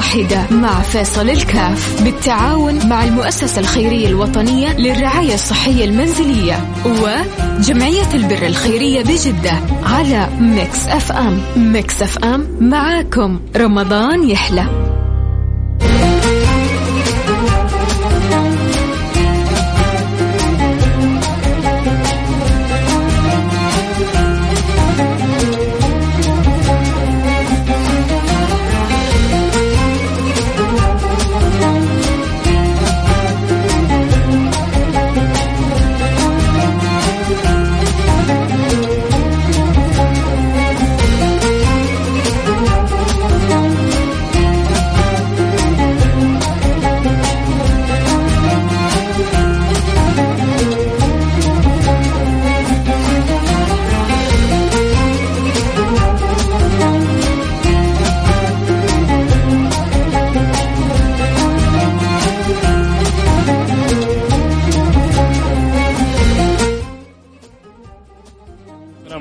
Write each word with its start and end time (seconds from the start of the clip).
واحدة 0.00 0.46
مع 0.50 0.80
فيصل 0.80 1.30
الكاف 1.30 2.02
بالتعاون 2.02 2.88
مع 2.88 3.04
المؤسسة 3.04 3.60
الخيرية 3.60 4.08
الوطنية 4.08 4.78
للرعاية 4.78 5.34
الصحية 5.34 5.84
المنزلية 5.84 6.64
وجمعية 6.86 8.14
البر 8.14 8.46
الخيرية 8.46 9.02
بجدة 9.02 9.52
على 9.82 10.28
ميكس 10.40 10.86
أف 10.88 11.12
أم. 11.12 11.38
ميكس 11.56 12.02
أف 12.02 12.18
أم 12.18 12.46
معاكم. 12.60 13.40
رمضان 13.56 14.30
يحلى. 14.30 14.66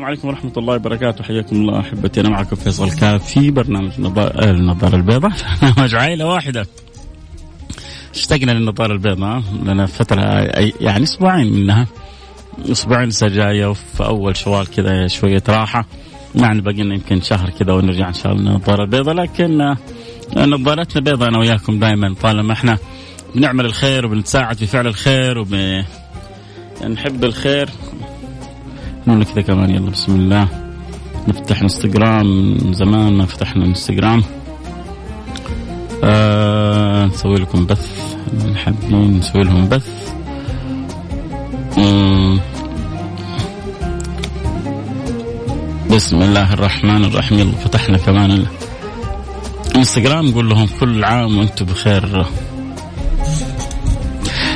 عليكم 0.10 0.28
ورحمة 0.28 0.52
الله 0.58 0.76
وبركاته. 0.76 1.24
حياكم 1.24 1.56
الله 1.56 1.80
أحبتي. 1.80 2.22
أنا 2.22 2.30
معكم 2.30 2.56
فيصل 2.56 2.92
كاف 2.92 3.26
في 3.26 3.52
برنامج 3.52 3.92
النظارة 3.98 4.96
البيضاء. 4.96 5.32
برنامج 5.62 5.96
عائلة 5.96 6.26
واحدة. 6.26 6.68
اشتقنا 8.16 8.52
للنظارة 8.52 8.94
البيضاء. 8.94 9.44
لنا 9.64 9.86
فترة 9.86 10.22
يعني 10.82 11.04
أسبوعين 11.04 11.54
منها. 11.54 11.88
أسبوعين 12.72 13.10
سجاية 13.10 13.66
وفي 13.66 14.06
أول 14.06 14.38
شوال 14.38 14.68
كذا 14.68 15.08
شوية 15.08 15.44
راحة. 15.50 15.86
يعني 16.36 16.62
باقي 16.62 16.84
لنا 16.84 16.96
يمكن 16.96 17.22
شهر 17.22 17.50
كذا 17.50 17.74
ونرجع 17.74 18.08
إن 18.08 18.14
شاء 18.14 18.32
الله 18.32 18.52
للنظارة 18.52 18.84
البيضاء. 18.84 19.16
لكن 19.16 19.76
نظارتنا 20.38 21.02
بيضاء 21.02 21.30
أنا 21.30 21.40
وياكم 21.40 21.80
دائما. 21.80 22.16
طالما 22.22 22.54
إحنا 22.54 22.78
بنعمل 23.36 23.66
الخير 23.66 24.06
وبنتساعد 24.06 24.58
في 24.58 24.66
فعل 24.66 24.88
الخير 24.88 25.38
وبنحب 25.40 27.24
الخير. 27.24 27.70
نقول 29.08 29.24
كذا 29.24 29.42
كمان 29.42 29.70
يلا 29.70 29.92
بسم 29.92 30.16
الله. 30.16 30.48
نفتح 31.28 31.62
انستغرام 31.62 32.26
من 32.64 32.74
زمان 32.74 33.14
ما 33.14 33.26
فتحنا 33.26 33.66
انستغرام 33.66 34.24
آه 36.04 37.06
نسوي 37.06 37.36
لكم 37.36 37.66
بث. 37.66 38.16
حابين 38.56 39.18
نسوي 39.18 39.44
لهم 39.44 39.70
بث. 39.70 40.14
بسم 45.92 46.22
الله 46.22 46.54
الرحمن 46.54 47.06
الرحيم. 47.06 47.40
يلا 47.40 47.52
فتحنا 47.52 47.98
كمان 47.98 48.46
الانستغرام. 49.72 50.26
نقول 50.26 50.50
لهم 50.50 50.68
كل 50.80 51.04
عام 51.04 51.38
وأنتم 51.38 51.66
بخير. 51.66 52.26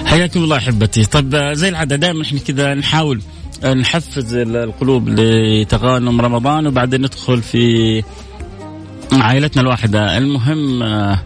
حياكم 0.05 0.43
الله 0.43 0.57
أحبتي. 0.57 1.05
طب 1.05 1.35
زي 1.35 1.69
العادة 1.69 1.95
دائما 1.95 2.21
إحنا 2.23 2.39
كذا 2.39 2.73
نحاول 2.73 3.21
نحفز 3.65 4.35
القلوب 4.35 5.09
لتغانم 5.09 6.21
رمضان 6.21 6.67
وبعدين 6.67 7.01
ندخل 7.01 7.41
في 7.41 8.03
عائلتنا 9.11 9.61
الواحدة. 9.61 10.17
المهم 10.17 10.83
آه، 10.83 11.19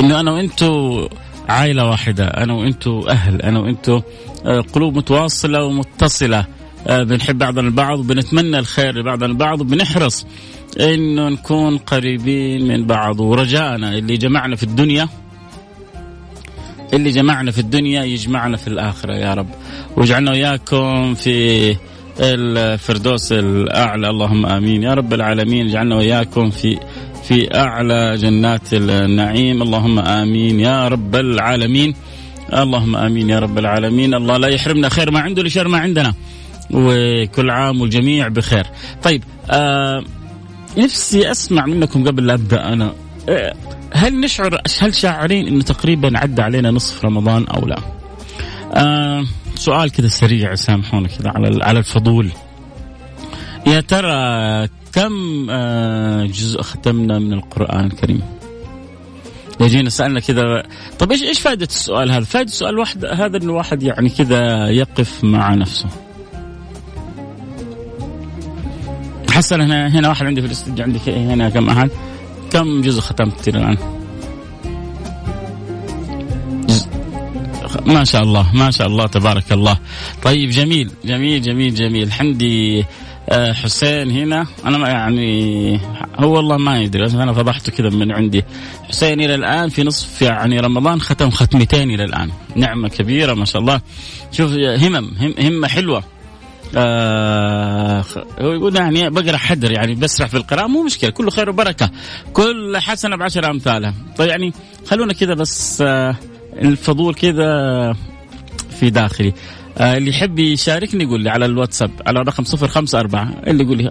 إنه 0.00 0.20
أنا 0.20 0.32
وإنتو 0.32 1.08
عائلة 1.48 1.86
واحدة. 1.90 2.24
أنا 2.24 2.52
وإنتو 2.54 3.08
أهل. 3.08 3.42
أنا 3.42 3.58
وإنتو 3.60 4.00
آه، 4.46 4.60
قلوب 4.60 4.96
متواصلة 4.96 5.64
ومتصلة. 5.64 6.44
آه، 6.86 7.02
بنحب 7.02 7.38
بعضنا 7.38 7.68
البعض 7.68 7.98
وبنتمنى 7.98 8.58
الخير 8.58 8.98
لبعضنا 8.98 9.26
البعض 9.26 9.60
وبنحرص 9.60 10.26
إنه 10.80 11.28
نكون 11.28 11.78
قريبين 11.78 12.68
من 12.68 12.86
بعض 12.86 13.20
ورجائنا 13.20 13.98
اللي 13.98 14.16
جمعنا 14.16 14.56
في 14.56 14.62
الدنيا. 14.62 15.08
اللي 16.92 17.10
جمعنا 17.10 17.50
في 17.50 17.58
الدنيا 17.58 18.04
يجمعنا 18.04 18.56
في 18.56 18.68
الآخرة 18.68 19.14
يا 19.14 19.34
رب. 19.34 19.48
واجعلنا 19.96 20.30
وياكم 20.30 21.14
في 21.14 21.76
الفردوس 22.20 23.32
الأعلى. 23.32 24.10
اللهم 24.10 24.46
آمين. 24.46 24.82
يا 24.82 24.94
رب 24.94 25.14
العالمين 25.14 25.66
اجعلنا 25.68 25.96
وياكم 25.96 26.50
في 26.50 26.78
في 27.24 27.56
أعلى 27.56 28.16
جنات 28.16 28.74
النعيم. 28.74 29.62
اللهم 29.62 29.98
آمين. 29.98 30.60
يا 30.60 30.88
رب 30.88 31.16
العالمين. 31.16 31.94
اللهم 32.52 32.96
آمين 32.96 33.30
يا 33.30 33.38
رب 33.38 33.58
العالمين. 33.58 34.14
الله 34.14 34.36
لا 34.36 34.48
يحرمنا 34.48 34.88
خير 34.88 35.10
ما 35.10 35.20
عنده 35.20 35.42
لشر 35.42 35.68
ما 35.68 35.78
عندنا. 35.78 36.14
وكل 36.70 37.50
عام 37.50 37.80
والجميع 37.80 38.28
بخير. 38.28 38.66
طيب 39.02 39.24
آه 39.50 40.04
نفسي 40.78 41.30
أسمع 41.30 41.66
منكم 41.66 42.06
قبل 42.08 42.26
لا 42.26 42.34
أبدأ 42.34 42.72
أنا. 42.72 42.92
آه 43.28 43.54
هل 43.92 44.20
نشعر 44.20 44.60
هل 44.80 44.94
شاعرين 44.94 45.46
إنه 45.46 45.62
تقريبا 45.62 46.18
عدى 46.18 46.42
علينا 46.42 46.70
نصف 46.70 47.04
رمضان 47.04 47.46
أو 47.46 47.66
لا؟ 47.66 47.78
آه 48.74 49.24
سؤال 49.54 49.90
كذا 49.90 50.08
سريع 50.08 50.54
سامحونا 50.54 51.08
كذا 51.08 51.30
على 51.30 51.64
على 51.64 51.78
الفضول. 51.78 52.30
يا 53.66 53.80
ترى 53.80 54.68
كم 54.92 55.46
آه 55.50 56.26
جزء 56.26 56.62
ختمنا 56.62 57.18
من 57.18 57.32
القرآن 57.32 57.86
الكريم؟ 57.86 58.22
يجينا 59.60 59.90
سألنا 59.90 60.20
كذا 60.20 60.62
طب 60.98 61.12
إيش 61.12 61.22
إيش 61.22 61.40
فائدة 61.40 61.66
السؤال 61.66 62.10
هذا؟ 62.10 62.24
فائدة 62.24 62.48
السؤال 62.48 62.78
واحد 62.78 63.04
هذا 63.04 63.36
إنه 63.36 63.44
الواحد 63.44 63.82
يعني 63.82 64.08
كذا 64.08 64.68
يقف 64.68 65.24
مع 65.24 65.54
نفسه. 65.54 65.88
حسن 69.30 69.60
هنا 69.60 69.88
هنا 69.88 70.08
واحد 70.08 70.26
عندي 70.26 70.40
في 70.40 70.46
الاستديو 70.46 70.84
عندك 70.84 71.08
هنا 71.08 71.48
كم 71.48 71.68
أحد؟ 71.68 71.90
كم 72.52 72.80
جزء 72.80 73.00
ختمت 73.00 73.48
الآن؟ 73.48 73.76
ما 77.86 78.04
شاء 78.04 78.22
الله 78.22 78.56
ما 78.56 78.70
شاء 78.70 78.86
الله 78.86 79.06
تبارك 79.06 79.52
الله. 79.52 79.78
طيب 80.22 80.50
جميل 80.50 80.90
جميل 81.04 81.42
جميل 81.42 81.74
جميل. 81.74 82.12
حمدي 82.12 82.84
آه، 83.28 83.52
حسين 83.52 84.10
هنا. 84.10 84.46
أنا 84.64 84.78
ما 84.78 84.88
يعني 84.88 85.80
هو 86.18 86.36
والله 86.36 86.56
ما 86.56 86.80
يدري 86.80 87.06
أنا 87.06 87.32
فضحته 87.32 87.72
كذا 87.72 87.90
من 87.90 88.12
عندي. 88.12 88.44
حسين 88.88 89.20
إلى 89.20 89.34
الآن 89.34 89.68
في 89.68 89.82
نصف 89.82 90.22
يعني 90.22 90.60
رمضان 90.60 91.00
ختم 91.00 91.30
ختمتين 91.30 91.90
إلى 91.90 92.04
الآن. 92.04 92.30
نعمة 92.56 92.88
كبيرة 92.88 93.34
ما 93.34 93.44
شاء 93.44 93.62
الله. 93.62 93.80
شوف 94.32 94.52
همم 94.52 95.10
همة 95.38 95.68
حلوة. 95.68 96.04
آه 96.76 98.04
يعني 98.74 99.10
بقرأ 99.10 99.36
حدر 99.36 99.72
يعني 99.72 99.94
بسرح 99.94 100.28
في 100.28 100.36
القراءة. 100.36 100.66
مو 100.66 100.82
مشكلة 100.82 101.10
كله 101.10 101.30
خير 101.30 101.50
وبركة. 101.50 101.90
كل 102.32 102.78
حسنة 102.78 103.16
بعشر 103.16 103.50
أمثالها. 103.50 103.94
طيب 104.16 104.28
يعني 104.28 104.52
خلونا 104.86 105.12
كذا 105.12 105.34
بس 105.34 105.82
آه 105.86 106.16
الفضول 106.52 107.14
كذا 107.14 107.92
في 108.80 108.90
داخلي. 108.90 109.32
اللي 109.76 110.10
يحب 110.10 110.38
يشاركني 110.38 111.04
يقول 111.04 111.20
لي 111.20 111.30
على 111.30 111.44
الواتساب 111.44 111.90
على 112.06 112.20
رقم 112.20 112.44
صفر 112.44 112.68
خمسة 112.68 113.00
أربعة 113.00 113.30
اللي 113.46 113.64
يقول 113.64 113.78
لي 113.78 113.90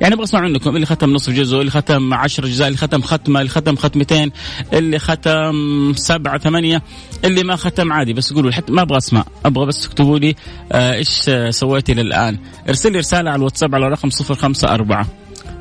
يعني 0.00 0.14
أبغى 0.14 0.24
أسمع 0.24 0.40
منكم 0.40 0.76
اللي 0.76 0.86
ختم 0.86 1.12
نصف 1.12 1.32
جزء 1.32 1.60
اللي 1.60 1.70
ختم 1.70 2.14
عشر 2.14 2.44
أجزاء 2.44 2.68
اللي 2.68 2.78
ختم 2.78 3.02
ختمة 3.02 3.40
اللي 3.40 3.50
ختم 3.50 3.76
ختمتين 3.76 4.32
اللي 4.72 4.98
ختم 4.98 5.92
سبعة 5.96 6.38
ثمانية 6.38 6.82
اللي 7.24 7.42
ما 7.42 7.56
ختم 7.56 7.92
عادي 7.92 8.12
بس 8.12 8.32
قولوا 8.32 8.52
حتى 8.52 8.72
ما 8.72 8.82
أبغى 8.82 8.98
أسمع 8.98 9.24
أبغى 9.44 9.66
بس 9.66 9.82
تكتبوا 9.82 10.18
لي 10.18 10.34
آه 10.72 10.94
إيش 10.94 11.30
سويتي 11.50 11.94
للآن. 11.94 12.38
ارسل 12.68 12.92
لي 12.92 12.98
رسالة 12.98 13.30
على 13.30 13.38
الواتساب 13.38 13.74
على 13.74 13.88
رقم 13.88 14.10
صفر 14.10 14.34
خمسة 14.34 14.74
أربعة 14.74 15.06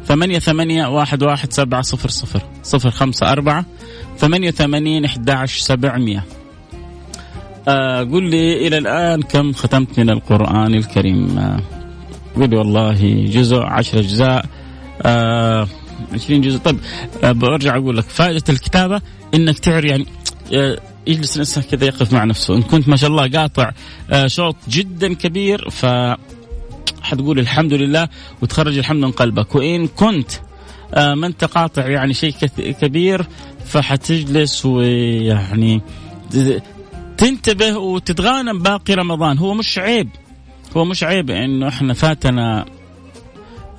ثمانية 0.05 0.39
ثمانية 0.39 0.87
واحد 0.87 1.23
واحد 1.23 1.53
سبعة 1.53 1.81
صفر 1.81 2.09
صفر 2.09 2.41
صفر 2.63 2.91
خمسة 2.91 3.31
أربعة 3.31 3.65
ثمانية 4.17 4.51
ثمانين 4.51 5.05
أحد 5.05 5.29
عشر 5.29 5.59
سبعمية. 5.61 6.17
آه 6.17 6.38
قل 8.03 8.23
لي 8.29 8.67
إلى 8.67 8.77
الآن 8.77 9.21
كم 9.21 9.53
ختمت 9.53 9.99
من 9.99 10.09
القرآن 10.09 10.73
الكريم؟ 10.73 11.39
آه 11.39 11.59
قل 12.35 12.49
لي 12.49 12.57
والله 12.57 13.25
جزء 13.25 13.57
عشر 13.57 13.99
أجزاء. 13.99 14.45
آه 15.01 15.67
20 16.13 16.41
جزء. 16.41 16.59
آه 17.23 17.31
برجع 17.31 17.77
أقول 17.77 17.97
لك 17.97 18.03
فائدة 18.03 18.43
الكتابة 18.49 19.01
إنك 19.33 19.59
تعرف 19.59 19.85
يعني 19.85 20.05
آه 20.53 20.77
يجلس 21.07 21.33
الإنسان 21.35 21.63
كذا 21.63 21.85
يقف 21.85 22.13
مع 22.13 22.23
نفسه. 22.23 22.55
إن 22.55 22.61
كنت 22.61 22.89
ما 22.89 22.95
شاء 22.95 23.09
الله 23.09 23.27
قاطع 23.29 23.71
آه 24.11 24.27
شوط 24.27 24.55
جدا 24.69 25.13
كبير 25.13 25.69
ف 25.69 25.85
حتقول 27.01 27.39
الحمد 27.39 27.73
لله 27.73 28.07
وتخرج 28.41 28.77
الحمد 28.77 29.05
من 29.05 29.11
قلبك. 29.11 29.55
وإن 29.55 29.87
كنت 29.87 30.31
آه 30.93 31.13
ما 31.13 31.27
أنت 31.27 31.43
قاطع 31.43 31.87
يعني 31.87 32.13
شيء 32.13 32.33
كبير 32.81 33.25
فحتجلس 33.65 34.65
ويعني 34.65 35.81
تنتبه 37.19 37.77
وتتغانم 37.77 38.59
باقي 38.59 38.93
رمضان 38.93 39.37
هو 39.37 39.53
مش 39.53 39.79
عيب 39.79 40.09
هو 40.77 40.85
مش 40.85 41.03
عيب 41.03 41.31
إنه 41.31 41.67
إحنا 41.67 41.93
فاتنا 41.93 42.65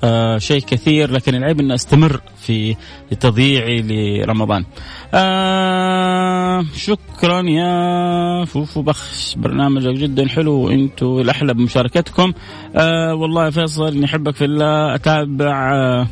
آه 0.03 0.37
شيء 0.37 0.61
كثير 0.61 1.11
لكن 1.11 1.35
العيب 1.35 1.59
إنه 1.59 1.75
استمر 1.75 2.21
في 2.41 2.75
تضييعي 3.19 3.81
لرمضان. 3.81 4.65
آه 5.13 6.65
شكرا 6.75 7.41
يا 7.41 8.45
فوفو 8.45 8.81
بخش 8.81 9.35
برنامجك 9.35 9.93
جدا 9.93 10.27
حلو 10.27 10.53
وأنتم 10.53 11.19
الأحلى 11.19 11.53
بمشاركتكم. 11.53 12.33
آه 12.75 13.15
والله 13.15 13.45
يا 13.45 13.49
فيصل 13.49 13.87
إني 13.87 14.05
أحبك 14.05 14.35
في 14.35 14.45
الله 14.45 14.95
أتابع 14.95 15.73
آه 15.75 16.07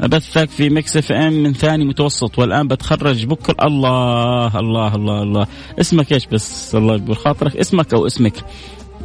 بثك 0.00 0.50
في 0.50 0.70
ميكس 0.70 0.96
إف 0.96 1.12
إم 1.12 1.32
من 1.32 1.52
ثاني 1.52 1.84
متوسط 1.84 2.38
والآن 2.38 2.68
بتخرج 2.68 3.26
بكره 3.26 3.66
الله 3.66 4.58
الله 4.58 4.94
الله 4.94 5.22
الله. 5.22 5.46
اسمك 5.80 6.12
إيش 6.12 6.26
بس؟ 6.26 6.74
الله 6.74 6.94
يكبر 6.94 7.14
خاطرك. 7.14 7.56
اسمك 7.56 7.94
أو 7.94 8.06
اسمك. 8.06 8.34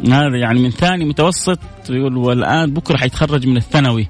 هذا 0.08 0.38
يعني 0.38 0.60
من 0.60 0.70
ثاني 0.70 1.06
متوسط 1.06 1.60
يقول 1.90 2.18
والآن 2.18 2.74
بكرة 2.74 2.98
حيتخرج 2.98 3.48
من 3.48 3.58
الثانوي. 3.58 4.08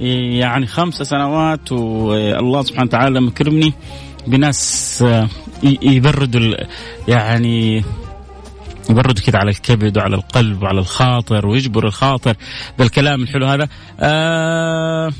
يعني 0.00 0.66
خمس 0.66 0.94
سنوات 0.94 1.72
والله 1.72 2.62
سبحانه 2.62 2.86
وتعالى 2.88 3.20
مكرمني 3.20 3.72
بناس 4.26 5.02
آه، 5.02 5.28
يبردوا 5.82 6.54
يعني 7.08 7.84
يبردوا 8.90 9.24
كذا 9.24 9.38
على 9.38 9.50
الكبد 9.50 9.98
وعلى 9.98 10.16
القلب 10.16 10.62
وعلى 10.62 10.78
الخاطر 10.78 11.46
ويجبر 11.46 11.86
الخاطر 11.86 12.36
بالكلام 12.78 13.22
الحلو 13.22 13.46
هذا. 13.46 13.68
آه 14.00 15.12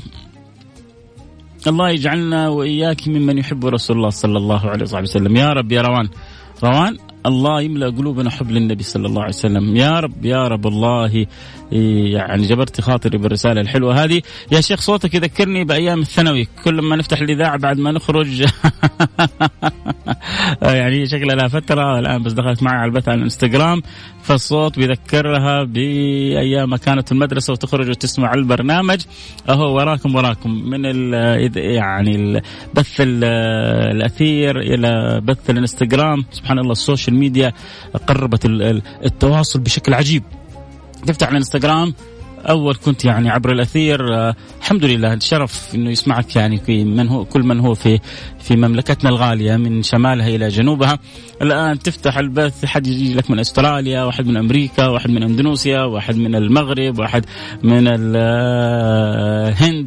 الله 1.67 1.89
يجعلنا 1.89 2.49
وإياك 2.49 3.07
ممن 3.07 3.37
يحب 3.37 3.65
رسول 3.65 3.97
الله 3.97 4.09
صلى 4.09 4.37
الله 4.37 4.69
عليه 4.69 4.83
وسلم. 4.83 5.35
يا 5.35 5.49
رب 5.53 5.71
يا 5.71 5.81
روان. 5.81 6.09
روان 6.63 6.97
الله 7.25 7.61
يملأ 7.61 7.89
قلوبنا 7.89 8.29
حب 8.29 8.51
للنبي 8.51 8.83
صلى 8.83 9.07
الله 9.07 9.21
عليه 9.21 9.33
وسلم. 9.33 9.75
يا 9.77 9.99
رب 9.99 10.25
يا 10.25 10.47
رب 10.47 10.67
الله 10.67 11.25
يعني 11.71 12.41
جبرت 12.41 12.81
خاطري 12.81 13.17
بالرسالة 13.17 13.61
الحلوة 13.61 14.03
هذه. 14.03 14.21
يا 14.51 14.61
شيخ 14.61 14.81
صوتك 14.81 15.15
يذكرني 15.15 15.63
بأيام 15.63 16.01
الثانوي. 16.01 16.47
كل 16.63 16.81
ما 16.81 16.95
نفتح 16.95 17.21
الإذاعة 17.21 17.57
بعد 17.57 17.77
ما 17.77 17.91
نخرج. 17.91 18.45
يعني 20.61 21.05
شكلها 21.05 21.35
لها 21.35 21.47
فترة 21.47 21.99
الآن 21.99 22.23
بس 22.23 22.33
دخلت 22.33 22.63
معي 22.63 22.75
على 22.77 22.85
البث 22.85 23.09
على 23.09 23.17
الإنستغرام. 23.17 23.81
فالصوت 24.23 24.79
بيذكرها 24.79 25.63
بأيام 25.63 26.75
كانت 26.75 27.11
المدرسة 27.11 27.53
وتخرج 27.53 27.89
وتسمع 27.89 28.33
البرنامج. 28.33 29.01
أهو 29.49 29.75
وراكم 29.75 30.15
وراكم. 30.15 30.69
من 30.69 30.85
ال 30.85 31.13
يعني 31.55 32.15
البث 32.15 32.95
الأثير 32.99 34.59
إلى 34.59 35.21
بث 35.23 35.49
الإنستغرام. 35.49 36.25
سبحان 36.31 36.59
الله 36.59 36.71
ال 36.71 36.77
social 36.77 37.15
ال 37.15 37.21
media 37.21 37.53
قربت 38.07 38.45
التواصل 39.05 39.59
بشكل 39.59 39.93
عجيب. 39.93 40.23
تفتح 41.05 41.29
الانستغرام 41.29 41.93
أول 42.49 42.75
كنت 42.75 43.05
يعني 43.05 43.29
عبر 43.29 43.51
الأثير 43.51 44.15
آه 44.15 44.35
الحمد 44.59 44.85
لله 44.85 45.13
الشرف 45.13 45.75
إنه 45.75 45.89
يسمعك 45.89 46.35
يعني 46.35 46.57
في 46.57 46.83
من 46.83 47.07
هو 47.07 47.25
كل 47.25 47.43
من 47.43 47.59
هو 47.59 47.73
في 47.73 47.99
في 48.39 48.55
مملكتنا 48.55 49.09
الغالية 49.09 49.55
من 49.55 49.83
شمالها 49.83 50.27
إلى 50.27 50.47
جنوبها. 50.47 50.99
الآن 51.41 51.79
تفتح 51.79 52.17
البث 52.17 52.65
حد 52.65 52.87
يجي 52.87 53.13
لك 53.13 53.31
من 53.31 53.39
أستراليا 53.39 54.03
واحد 54.03 54.27
من 54.27 54.37
أمريكا 54.37 54.87
واحد 54.87 55.09
من 55.09 55.23
أندونيسيا 55.23 55.81
واحد 55.81 56.15
من 56.15 56.35
المغرب 56.35 56.99
واحد 56.99 57.25
من 57.63 57.87
الهند 57.87 59.09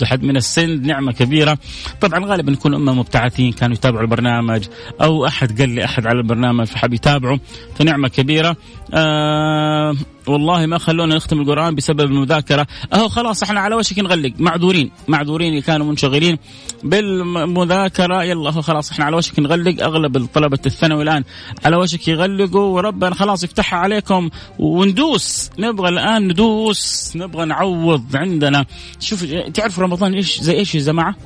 واحد 0.03 0.23
من 0.23 0.37
السند 0.37 0.87
نعمة 0.87 1.12
كبيرة. 1.12 1.59
طبعا 2.00 2.25
غالبا 2.26 2.53
نكون 2.53 2.75
أمه 2.75 2.94
مبتعثين 2.94 3.53
كانوا 3.53 3.75
يتابعوا 3.75 4.03
البرنامج 4.03 4.65
أو 5.03 5.26
أحد 5.26 5.61
قال 5.61 5.70
لي 5.70 5.85
أحد 5.85 6.06
على 6.06 6.20
البرنامج 6.20 6.67
فحب 6.67 6.93
يتابعه 6.93 7.41
فنعمة 7.75 8.09
كبيرة. 8.09 8.56
آه 8.94 9.94
والله 10.28 10.66
ما 10.66 10.78
خلونا 10.78 11.16
نختم 11.16 11.40
القرآن 11.40 11.75
بسبب 11.75 12.00
المذاكرة. 12.00 12.66
أهو 12.94 13.08
خلاص 13.08 13.42
إحنا 13.42 13.60
على 13.60 13.75
وشك 13.75 13.98
نغلق. 13.98 14.32
معذورين 14.38 14.90
معذورين 15.08 15.50
اللي 15.50 15.62
كانوا 15.62 15.86
منشغلين 15.86 16.38
بالمذاكرة. 16.84 18.25
يلا 18.25 18.50
هو 18.50 18.62
خلاص 18.62 18.90
إحنا 18.90 19.04
على 19.04 19.16
وشك 19.16 19.38
نغلق. 19.38 19.82
أغلب 19.82 20.26
طلبه 20.34 20.58
الثانوي 20.66 21.02
الآن 21.02 21.25
على 21.64 21.76
وشك 21.76 22.08
يغلقوا. 22.08 22.75
وربنا 22.75 23.14
خلاص 23.14 23.44
يفتحها 23.44 23.78
عليكم 23.78 24.30
وندوس. 24.58 25.50
نبغى 25.58 25.88
الآن 25.88 26.28
ندوس. 26.28 27.12
نبغى 27.16 27.44
نعوض 27.44 28.16
عندنا. 28.16 28.66
شوف 29.00 29.24
تعرف 29.54 29.81
رمضان 29.81 30.14
إيش؟ 30.14 30.40
زي 30.40 30.52
إيش 30.52 30.74
يا 30.74 30.81
جماعة؟ 30.81 31.16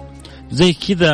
زي 0.50 0.72
كذا 0.72 1.12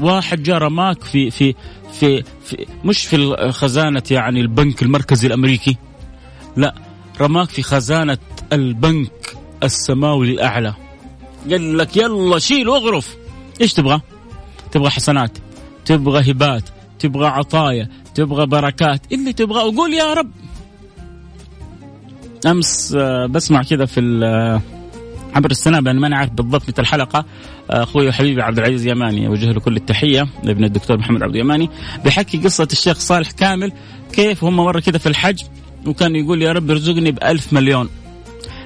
واحد 0.00 0.42
جاء 0.42 0.58
رماك 0.58 1.04
في 1.04 1.30
في 1.30 1.54
في, 1.92 2.22
في 2.44 2.66
مش 2.84 3.06
في 3.06 3.36
خزانه 3.52 4.02
يعني 4.10 4.40
البنك 4.40 4.82
المركزي 4.82 5.26
الأمريكي. 5.26 5.76
لا 6.56 6.74
رماك 7.20 7.48
في 7.48 7.62
خزانة 7.62 8.18
البنك 8.52 9.36
السماوي 9.62 10.30
الأعلى. 10.30 10.74
قال 11.50 11.78
لك 11.78 11.96
يلا 11.96 12.38
شيل 12.38 12.68
واغرف. 12.68 13.16
إيش 13.60 13.72
تبغى؟ 13.72 14.00
تبغى 14.72 14.90
حسنات 14.90 15.38
تبغى 15.84 16.30
هبات 16.30 16.62
تبغى 16.98 17.26
عطايا 17.26 17.88
تبغى 18.14 18.46
بركات 18.46 19.12
اللي 19.12 19.32
تبغى 19.32 19.62
وقول 19.62 19.94
يا 19.94 20.14
رب. 20.14 20.30
أمس 22.46 22.94
آه، 22.98 23.26
بسمع 23.26 23.62
كذا 23.62 23.84
في 23.84 24.00
عبر 25.34 25.50
السناب 25.50 25.88
أنا 25.88 26.00
ماني 26.00 26.14
عارف 26.14 26.30
بالضبط 26.30 26.68
متى 26.68 26.80
الحلقة. 26.80 27.24
آه، 27.70 27.82
أخوي 27.82 28.08
وحبيبي 28.08 28.42
عبد 28.42 28.58
العزيز 28.58 28.86
يماني 28.86 29.26
أوجه 29.26 29.52
له 29.52 29.60
كل 29.60 29.76
التحية. 29.76 30.28
ابن 30.44 30.64
الدكتور 30.64 30.98
محمد 30.98 31.22
عبد 31.22 31.34
اليماني 31.34 31.70
بيحكي 32.04 32.38
قصة 32.38 32.68
الشيخ 32.72 32.98
صالح 32.98 33.30
كامل 33.30 33.72
كيف 34.12 34.44
هم 34.44 34.56
مره 34.56 34.80
كذا 34.80 34.98
في 34.98 35.06
الحج. 35.08 35.42
وكان 35.86 36.16
يقول 36.16 36.42
يا 36.42 36.52
رب 36.52 36.70
ارزقني 36.70 37.10
بألف 37.10 37.52
مليون. 37.52 37.88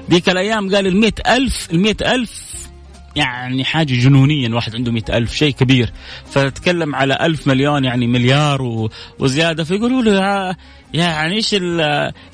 ذيك 0.09 0.29
الأيام 0.29 0.75
قال 0.75 0.87
المئة 0.87 1.35
ألف 1.35 1.67
المئة 1.73 2.15
ألف 2.15 2.51
يعني 3.15 3.63
حاجة 3.63 3.93
جنونية 3.93 4.47
الواحد 4.47 4.75
عنده 4.75 4.91
مئة 4.91 5.17
ألف 5.17 5.33
شيء 5.33 5.53
كبير. 5.53 5.93
فتتكلم 6.25 6.95
على 6.95 7.17
ألف 7.21 7.47
مليون 7.47 7.85
يعني 7.85 8.07
مليار. 8.07 8.89
وزيادة. 9.19 9.63
فيقولوا 9.63 10.01
له 10.01 10.55
يعني 10.93 11.35
إيش 11.35 11.55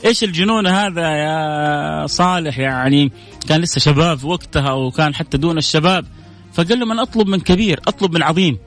إيش 0.06 0.24
الجنون 0.24 0.68
هذا 0.68 1.02
يا 1.02 2.08
صالح؟ 2.08 2.60
يعني 2.60 3.12
كان 3.50 3.62
لسه 3.62 3.80
شباب 3.80 4.24
وقتها 4.24 4.72
وكان 4.72 5.16
حتى 5.16 5.38
دون 5.38 5.58
الشباب. 5.58 6.06
فقال 6.54 6.80
له 6.80 6.86
من 6.86 7.00
أطلب 7.00 7.28
من 7.28 7.40
كبير 7.40 7.80
أطلب 7.88 8.14
من 8.14 8.24
عظيم. 8.24 8.58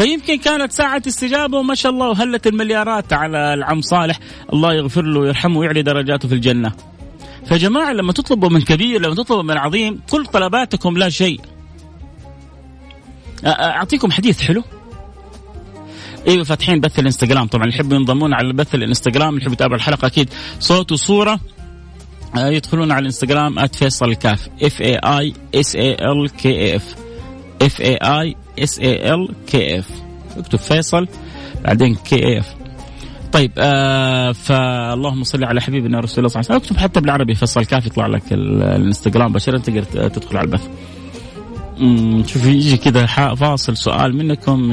فيمكن 0.00 0.38
كانت 0.38 0.72
ساعة 0.72 1.02
استجابة 1.06 1.58
وما 1.58 1.74
شاء 1.74 1.92
الله 1.92 2.08
وهلت 2.08 2.46
المليارات 2.46 3.12
على 3.12 3.54
العم 3.54 3.80
صالح. 3.80 4.18
الله 4.52 4.74
يغفر 4.74 5.02
له 5.02 5.20
ويرحمه 5.20 5.58
ويعلي 5.58 5.82
درجاته 5.82 6.28
في 6.28 6.34
الجنة. 6.34 6.72
فجماعة 7.46 7.92
لما 7.92 8.12
تطلبوا 8.12 8.48
من 8.48 8.62
كبير 8.62 9.00
لما 9.00 9.14
تطلبوا 9.14 9.42
من 9.42 9.58
عظيم 9.58 10.00
كل 10.10 10.26
طلباتكم 10.26 10.98
لا 10.98 11.08
شيء. 11.08 11.40
أعطيكم 13.46 14.10
حديث 14.10 14.40
حلو. 14.40 14.62
إيوه 16.28 16.44
فاتحين 16.44 16.80
بث 16.80 16.98
الإنستغرام. 16.98 17.46
طبعا 17.46 17.64
اللي 17.64 17.74
يحبوا 17.74 17.96
ينضمون 17.96 18.34
على 18.34 18.52
بث 18.52 18.74
الإنستغرام 18.74 19.28
اللي 19.28 19.40
يحبوا 19.40 19.54
يتابعوا 19.54 19.76
الحلقة 19.76 20.06
أكيد. 20.06 20.30
صوت 20.60 20.92
وصورة. 20.92 21.40
يدخلون 22.36 22.92
على 22.92 23.00
الإنستغرام 23.00 23.66
@فيصل 23.66 24.08
الكاف 24.08 24.48
F 24.62 24.80
A 24.80 24.96
I 24.96 25.34
S 25.54 25.76
A 25.76 25.94
L 25.94 26.30
K 26.30 26.76
F 26.76 26.94
F 27.62 27.80
A 27.80 27.94
I 27.96 28.36
S 28.58 28.78
A 28.78 29.14
L 29.14 29.28
K 29.46 29.78
F 29.78 29.88
اكتب 30.36 30.58
فيصل 30.58 31.08
بعدين 31.64 31.94
K 31.94 32.38
F 32.38 32.54
طيب 33.32 33.52
آه 33.58 34.32
فاللهم 34.32 35.24
صل 35.24 35.44
على 35.44 35.60
حبيبنا 35.60 36.00
رسول 36.00 36.18
الله 36.18 36.28
صلى 36.28 36.40
الله 36.40 36.50
عليه 36.50 36.60
وسلم. 36.60 36.74
اكتب 36.74 36.76
حتى 36.76 37.00
بالعربي 37.00 37.34
فيصل 37.34 37.64
كاف 37.64 37.86
يطلع 37.86 38.06
لك 38.06 38.22
الانستغرام؟ 38.32 39.30
مباشره 39.30 39.58
تقدر 39.58 39.82
تدخل 40.08 40.36
على 40.36 40.44
البث. 40.44 40.68
شوف 42.26 42.46
يجي 42.46 42.76
كذا 42.76 43.06
فاصل 43.34 43.76
سؤال 43.76 44.16
منكم 44.16 44.72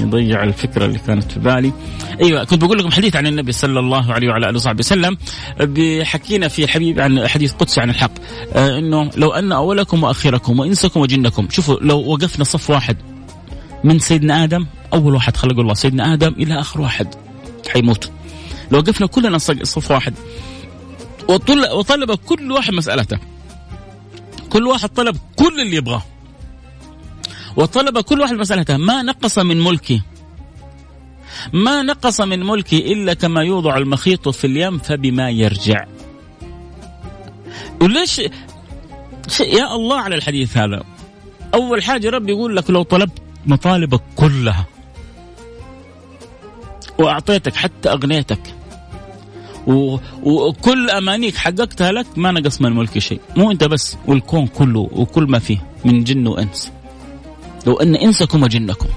يضيع 0.00 0.42
الفكرة 0.44 0.84
اللي 0.84 0.98
كانت 0.98 1.32
في 1.32 1.40
بالي. 1.40 1.72
أيوه 2.22 2.44
كنت 2.44 2.64
بقول 2.64 2.78
لكم 2.78 2.90
حديث 2.90 3.16
عن 3.16 3.26
النبي 3.26 3.52
صلى 3.52 3.80
الله 3.80 4.12
عليه 4.12 4.28
وعلى 4.28 4.48
آله 4.48 4.56
وصحبه 4.56 4.78
وسلم 4.78 5.16
بحكينا 5.60 6.48
في 6.48 6.64
الحبيب 6.64 7.00
عن 7.00 7.28
حديث 7.28 7.52
قدسي 7.52 7.80
عن 7.80 7.90
الحق 7.90 8.10
آه 8.54 8.78
إنه 8.78 9.10
لو 9.16 9.30
أن 9.30 9.52
أولكم 9.52 10.02
واخركم 10.02 10.60
وإنسكم 10.60 11.00
وجنكم 11.00 11.48
شوفوا 11.50 11.76
لو 11.80 11.98
وقفنا 11.98 12.44
صف 12.44 12.70
واحد 12.70 12.96
من 13.84 13.98
سيدنا 13.98 14.44
آدم 14.44 14.66
أول 14.94 15.14
واحد 15.14 15.36
خلقه 15.36 15.60
الله 15.60 15.74
سيدنا 15.74 16.12
آدم 16.14 16.32
إلى 16.38 16.60
آخر 16.60 16.80
واحد 16.80 17.14
حيموت. 17.72 18.10
لو 18.70 18.78
وقفنا 18.78 19.06
كلنا 19.06 19.38
صف 19.38 19.90
واحد 19.90 20.14
وطلب 21.28 22.14
كل 22.14 22.52
واحد 22.52 22.72
مسألته 22.72 23.18
كل 24.50 24.66
واحد 24.66 24.88
طلب 24.88 25.16
كل 25.36 25.60
اللي 25.60 25.76
يبغاه 25.76 26.02
وطلب 27.58 27.98
كل 28.00 28.20
واحد 28.20 28.34
مسألته 28.34 28.76
ما 28.76 29.02
نقص 29.02 29.38
من 29.38 29.60
ملكي. 29.64 30.02
ما 31.52 31.82
نقص 31.82 32.20
من 32.20 32.46
ملكي 32.46 32.92
إلا 32.92 33.14
كما 33.14 33.42
يوضع 33.42 33.76
المخيط 33.76 34.28
في 34.28 34.46
اليم 34.46 34.78
فبما 34.78 35.30
يرجع. 35.30 35.86
وليش 37.82 38.18
يا 39.40 39.74
الله 39.74 40.00
على 40.00 40.14
الحديث 40.14 40.56
هذا. 40.56 40.82
أول 41.54 41.82
حاجة 41.82 42.10
ربي 42.10 42.32
يقول 42.32 42.56
لك 42.56 42.70
لو 42.70 42.82
طلبت 42.82 43.22
مطالبك 43.46 44.00
كلها 44.16 44.66
وأعطيتك 46.98 47.54
حتى 47.56 47.90
أغنيتك 47.90 48.54
وكل 50.22 50.90
أمانيك 50.90 51.36
حققتها 51.36 51.92
لك 51.92 52.06
ما 52.16 52.30
نقص 52.30 52.60
من 52.60 52.72
ملك 52.72 52.98
شيء. 52.98 53.20
مو 53.36 53.50
أنت 53.50 53.64
بس 53.64 53.96
والكون 54.06 54.46
كله 54.46 54.88
وكل 54.92 55.24
ما 55.24 55.38
فيه 55.38 55.66
من 55.84 56.04
جن 56.04 56.26
وإنس. 56.26 56.72
لو 57.66 57.76
أن 57.76 57.94
إنسكم 57.94 58.42
وجنكم. 58.42 58.88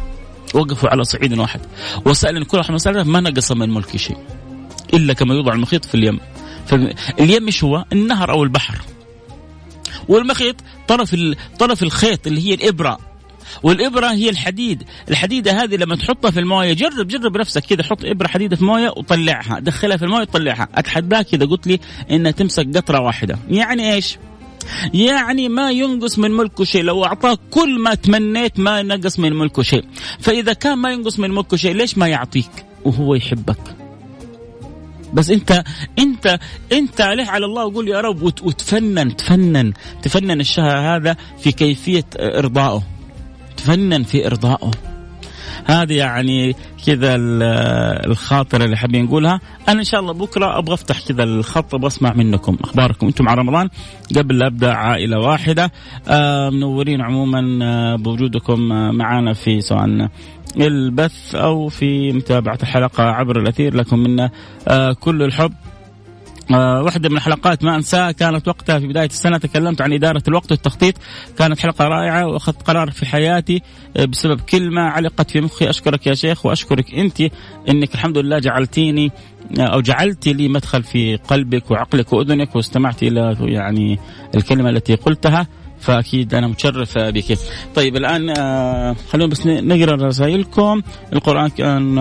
وقفوا 0.53 0.89
على 0.89 1.03
صعيد 1.03 1.37
واحد. 1.37 1.61
وسأل 2.05 2.47
كل 2.47 2.57
واحد 2.57 2.71
مسألة 2.71 3.03
ما 3.03 3.19
نقص 3.19 3.51
من 3.51 3.69
ملك 3.69 3.97
شيء. 3.97 4.17
إلا 4.93 5.13
كما 5.13 5.35
يوضع 5.35 5.53
المخيط 5.53 5.85
في 5.85 5.95
اليم. 5.95 6.19
فاليم 6.65 7.45
إيش 7.45 7.63
هو؟ 7.63 7.85
النهر 7.93 8.31
أو 8.31 8.43
البحر. 8.43 8.81
والمخيط 10.07 10.55
طرف 10.87 11.15
طرف 11.59 11.83
الخيط 11.83 12.27
اللي 12.27 12.49
هي 12.49 12.53
الإبرة. 12.53 12.97
والإبرة 13.63 14.07
هي 14.11 14.29
الحديد. 14.29 14.83
الحديدة 15.09 15.63
هذه 15.63 15.75
لما 15.75 15.95
تحطها 15.95 16.31
في 16.31 16.39
الموية 16.39 16.73
جرب 16.73 17.07
جرب 17.07 17.37
نفسك 17.37 17.65
كذا 17.65 17.83
حط 17.83 18.05
إبرة 18.05 18.27
حديدة 18.27 18.55
في 18.55 18.65
موية 18.65 18.89
وطلعها. 18.97 19.59
دخلها 19.59 19.97
في 19.97 20.05
الموية 20.05 20.21
وطلعها. 20.21 20.67
أتحداك 20.75 21.33
إذا 21.33 21.45
قلت 21.45 21.67
لي 21.67 21.79
إنها 22.11 22.31
تمسك 22.31 22.77
قطرة 22.77 23.01
واحدة. 23.01 23.39
يعني 23.49 23.93
إيش؟ 23.93 24.17
يعني 24.93 25.49
ما 25.49 25.71
ينقص 25.71 26.19
من 26.19 26.31
ملكه 26.31 26.63
شيء. 26.63 26.83
لو 26.83 27.05
أعطاك 27.05 27.39
كل 27.51 27.79
ما 27.79 27.95
تمنيت 27.95 28.59
ما 28.59 28.81
نقص 28.81 29.19
من 29.19 29.33
ملكه 29.33 29.61
شيء. 29.61 29.85
فإذا 30.19 30.53
كان 30.53 30.77
ما 30.77 30.91
ينقص 30.91 31.19
من 31.19 31.31
ملكه 31.31 31.57
شيء 31.57 31.73
ليش 31.75 31.97
ما 31.97 32.07
يعطيك؟ 32.07 32.51
وهو 32.85 33.15
يحبك. 33.15 33.75
بس 35.13 35.29
أنت 35.29 35.63
أنت 35.99 36.39
أنت 36.71 37.01
عليه 37.01 37.25
على 37.25 37.45
الله 37.45 37.65
وقول 37.65 37.87
يا 37.87 38.01
رب 38.01 38.23
وتفنن 38.23 39.15
تفنن. 39.15 39.73
تفنن 40.03 40.39
الشهر 40.39 40.77
هذا 40.95 41.17
في 41.39 41.51
كيفية 41.51 42.05
ارضائه 42.15 42.83
تفنن 43.57 44.03
في 44.03 44.27
ارضائه 44.27 44.71
هذه 45.65 45.93
يعني 45.93 46.55
كذا 46.85 47.15
الخاطرة 48.05 48.65
اللي 48.65 48.77
حابين 48.77 49.05
نقولها. 49.05 49.39
أنا 49.69 49.79
إن 49.79 49.83
شاء 49.83 49.99
الله 49.99 50.13
بكرة 50.13 50.57
أبغى 50.57 50.73
أفتح 50.73 51.07
كذا 51.07 51.23
الخط 51.23 51.75
أبغى 51.75 51.87
أسمع 51.87 52.13
منكم 52.13 52.57
أخباركم. 52.63 53.07
أنتم 53.07 53.25
مع 53.25 53.33
رمضان 53.33 53.69
قبل 54.17 54.37
لا 54.37 54.47
أبدأ 54.47 54.73
عائلة 54.73 55.19
واحدة 55.19 55.71
آه 56.07 56.49
منورين 56.49 57.01
عموما 57.01 57.59
آه 57.65 57.95
بوجودكم 57.95 58.71
آه 58.71 58.91
معنا 58.91 59.33
في 59.33 59.61
سواء 59.61 60.09
البث 60.57 61.35
أو 61.35 61.67
في 61.67 62.11
متابعة 62.11 62.57
الحلقة 62.63 63.03
عبر 63.03 63.39
الأثير. 63.39 63.75
لكم 63.75 63.99
منا 63.99 64.29
كل 64.99 65.23
الحب. 65.23 65.53
واحدة 66.49 67.09
من 67.09 67.15
الحلقات 67.15 67.63
ما 67.63 67.75
أنساها 67.75 68.11
كانت 68.11 68.47
وقتها 68.47 68.79
في 68.79 68.87
بداية 68.87 69.05
السنة 69.05 69.37
تكلمت 69.37 69.81
عن 69.81 69.93
إدارة 69.93 70.23
الوقت 70.27 70.51
والتخطيط 70.51 70.95
كانت 71.37 71.59
حلقة 71.59 71.85
رائعة 71.85 72.27
وأخذت 72.27 72.61
قرار 72.61 72.91
في 72.91 73.05
حياتي 73.05 73.61
آه، 73.97 74.05
بسبب 74.05 74.41
كلمة 74.41 74.81
علقت 74.81 75.31
في 75.31 75.41
مخي 75.41 75.69
أشكرك 75.69 76.07
يا 76.07 76.13
شيخ 76.13 76.45
وأشكرك 76.45 76.93
أنت 76.93 77.21
أنك 77.69 77.93
الحمد 77.93 78.17
لله 78.17 78.39
جعلتيني 78.39 79.11
آه، 79.59 79.61
أو 79.61 79.81
جعلت 79.81 80.27
لي 80.27 80.47
مدخل 80.47 80.83
في 80.83 81.15
قلبك 81.15 81.71
وعقلك 81.71 82.13
وأذنك 82.13 82.55
واستمعت 82.55 83.03
إلى 83.03 83.37
يعني 83.41 83.99
الكلمة 84.35 84.69
التي 84.69 84.95
قلتها 84.95 85.47
فأكيد 85.79 86.33
أنا 86.33 86.47
متشرف 86.47 86.97
بك. 86.97 87.37
طيب 87.75 87.95
الآن 87.95 88.33
خلونا 89.11 89.31
بس 89.31 89.47
نقرأ 89.47 90.07
رسائلكم 90.07 90.81
القرآن 91.13 91.49
كان 91.49 91.97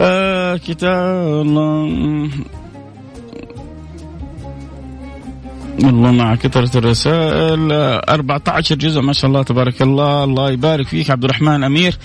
آه 0.00 0.56
كتاب 0.56 1.40
الله 1.40 2.30
الله 5.78 6.12
مع 6.12 6.34
كثرة 6.34 6.78
الرسائل. 6.78 7.72
14 7.72 8.74
جزء 8.74 9.00
ما 9.00 9.12
شاء 9.12 9.28
الله 9.28 9.42
تبارك 9.42 9.82
الله. 9.82 10.24
الله 10.24 10.50
يبارك 10.50 10.86
فيك. 10.86 11.10
عبد 11.10 11.24
الرحمن 11.24 11.64
أمير. 11.64 11.96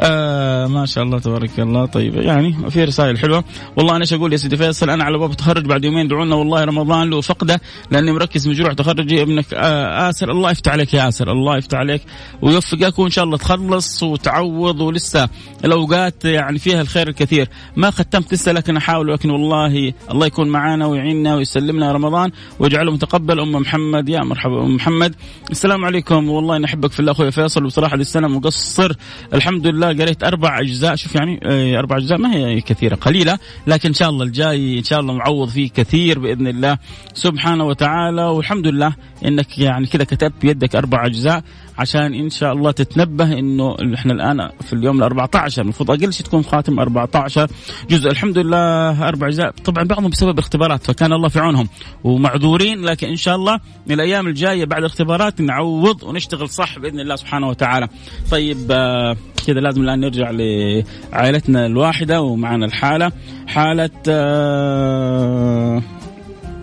آه 0.00 0.66
ما 0.66 0.86
شاء 0.86 1.04
الله 1.04 1.18
تبارك 1.18 1.60
الله. 1.60 1.86
طيب 1.86 2.14
يعني 2.16 2.70
في 2.70 2.84
رسائل 2.84 3.18
حلوة. 3.18 3.44
والله 3.76 3.96
أنا 3.96 4.04
أقول 4.12 4.32
يا 4.32 4.36
سيدي 4.36 4.56
فيصل؟ 4.56 4.90
أنا 4.90 5.04
على 5.04 5.18
باب 5.18 5.32
تخرج 5.32 5.64
بعد 5.64 5.84
يومين 5.84 6.08
دعونا. 6.08 6.34
والله 6.34 6.64
رمضان 6.64 7.10
له 7.10 7.20
فقدة 7.20 7.60
لأني 7.90 8.12
مركز 8.12 8.48
مجروح 8.48 8.72
تخرجي. 8.72 9.22
ابنك 9.22 9.46
آه 9.54 10.10
آسر. 10.10 10.30
الله 10.30 10.50
يفتح 10.50 10.72
عليك 10.72 10.94
يا 10.94 11.08
آسر. 11.08 11.32
الله 11.32 11.56
يفتح 11.56 11.78
عليك. 11.78 12.02
ويوفقك 12.42 12.98
وإن 12.98 13.10
شاء 13.10 13.24
الله 13.24 13.36
تخلص 13.36 14.02
وتعوض. 14.02 14.80
ولسه 14.80 15.28
الأوقات 15.64 16.24
يعني 16.24 16.58
فيها 16.58 16.80
الخير 16.80 17.08
الكثير. 17.08 17.48
ما 17.76 17.90
ختمت 17.90 18.32
لسه 18.32 18.52
لكن 18.52 18.76
أحاول. 18.76 19.12
لكن 19.12 19.30
والله 19.30 19.92
الله 20.10 20.26
يكون 20.26 20.48
معنا 20.48 20.86
ويعيننا 20.86 21.34
ويسلمنا. 21.34 21.92
رمضان 21.92 22.30
ويجعله 22.58 22.92
متقبل. 22.92 23.21
تقبل 23.22 23.40
أم 23.40 23.52
محمد. 23.52 24.08
يا 24.08 24.20
مرحبا 24.20 24.64
أم 24.64 24.74
محمد. 24.74 25.14
السلام 25.50 25.84
عليكم. 25.84 26.28
والله 26.28 26.58
نحبك 26.58 26.92
في 26.92 27.00
الله 27.00 27.12
أخوي 27.12 27.30
فيصل. 27.30 27.64
بصراحه 27.64 27.96
للسنه 27.96 28.28
مقصر. 28.28 28.92
الحمد 29.34 29.66
لله 29.66 29.86
قريت 29.88 30.24
أربع 30.24 30.60
أجزاء. 30.60 30.96
شوف 30.96 31.14
يعني 31.14 31.40
آه، 31.42 31.78
أربع 31.78 31.96
أجزاء 31.96 32.18
ما 32.18 32.34
هي 32.34 32.60
كثيرة 32.60 32.94
قليلة. 32.94 33.38
لكن 33.66 33.88
إن 33.88 33.94
شاء 33.94 34.10
الله 34.10 34.24
الجاي 34.24 34.78
إن 34.78 34.84
شاء 34.84 35.00
الله 35.00 35.14
معوض 35.14 35.48
فيه 35.48 35.70
كثير 35.70 36.18
بإذن 36.18 36.46
الله. 36.46 36.78
سبحانه 37.14 37.64
وتعالى. 37.64 38.24
والحمد 38.24 38.66
لله 38.66 38.94
إنك 39.24 39.58
يعني 39.58 39.86
كذا 39.86 40.04
كتبت 40.04 40.34
بيدك 40.42 40.76
أربع 40.76 41.06
أجزاء. 41.06 41.44
عشان 41.78 42.14
إن 42.14 42.30
شاء 42.30 42.52
الله 42.52 42.70
تتنبه 42.70 43.38
إنه 43.38 43.76
إحنا 43.94 44.12
الآن 44.12 44.50
في 44.60 44.72
اليوم 44.72 44.98
ال 44.98 45.02
14 45.02 45.62
المفروض 45.62 45.90
أقل 45.90 46.12
شيء 46.12 46.26
تكون 46.26 46.42
خاتم 46.44 46.78
14 46.80 47.48
جزء 47.90 48.10
الحمد 48.10 48.38
لله 48.38 49.08
أربع 49.08 49.26
اجزاء 49.26 49.50
طبعا 49.64 49.84
بعضهم 49.84 50.10
بسبب 50.10 50.34
الاختبارات 50.34 50.84
فكان 50.84 51.12
الله 51.12 51.28
في 51.28 51.38
عونهم 51.40 51.68
ومعذورين 52.04 52.84
لكن 52.84 53.08
إن 53.08 53.16
شاء 53.16 53.36
الله 53.36 53.60
من 53.86 53.94
الأيام 53.94 54.26
الجاية 54.26 54.64
بعد 54.64 54.78
الاختبارات 54.78 55.40
نعوض 55.40 56.02
ونشتغل 56.02 56.48
صح 56.48 56.78
بإذن 56.78 57.00
الله 57.00 57.16
سبحانه 57.16 57.48
وتعالى. 57.48 57.88
طيب 58.30 58.58
آه، 58.70 59.16
كذا 59.46 59.60
لازم 59.60 59.82
الآن 59.82 60.00
نرجع 60.00 60.30
لعائلتنا 60.30 61.66
الواحدة 61.66 62.22
ومعنا 62.22 62.66
الحالة 62.66 63.12
حالة 63.46 63.90
آه، 64.08 65.82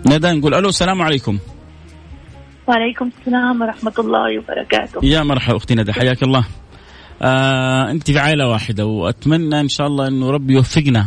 ندى 0.05 0.31
نقول 0.31 0.53
ألو 0.53 0.69
السلام 0.69 1.01
عليكم. 1.01 1.39
وعليكم 2.69 3.09
السلام 3.19 3.61
ورحمة 3.61 3.93
الله 3.99 4.39
وبركاته. 4.39 5.05
يا 5.05 5.23
مرحبا 5.23 5.57
أختي 5.57 5.75
ندى 5.75 5.93
حياك 5.93 6.23
الله. 6.23 6.45
آه 7.21 7.91
أنت 7.91 8.11
في 8.11 8.19
عائلة 8.19 8.47
واحدة 8.47 8.85
وأتمنى 8.85 9.59
إن 9.59 9.67
شاء 9.67 9.87
الله 9.87 10.07
أنه 10.07 10.31
ربي 10.31 10.53
يوفقنا 10.53 11.05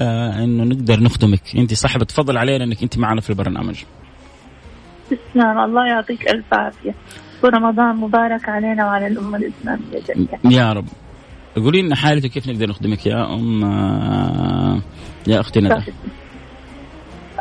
آه 0.00 0.44
أنه 0.44 0.64
نقدر 0.64 1.00
نخدمك. 1.00 1.56
أنت 1.56 1.74
صاحبة 1.74 2.06
فضل 2.14 2.38
علينا 2.38 2.64
أنك 2.64 2.82
أنت 2.82 2.98
معنا 2.98 3.20
في 3.20 3.30
البرنامج. 3.30 3.82
تسلم 5.10 5.58
الله 5.58 5.86
يعطيك 5.86 6.28
ألف 6.28 6.54
عافية. 6.54 6.94
ورمضان 7.42 7.96
مبارك 7.96 8.48
علينا 8.48 8.86
وعلى 8.86 9.06
الأمة 9.06 9.38
الإسلامية 9.38 10.00
جميعا. 10.08 10.62
يا 10.62 10.72
رب. 10.72 10.86
قولي 11.56 11.82
لنا 11.82 11.96
حالتك 11.96 12.30
كيف 12.30 12.48
نقدر 12.48 12.68
نخدمك 12.68 13.06
يا 13.06 13.34
أم 13.34 13.64
آه 13.64 14.80
يا 15.26 15.40
أختي 15.40 15.60
ندى؟ 15.60 15.82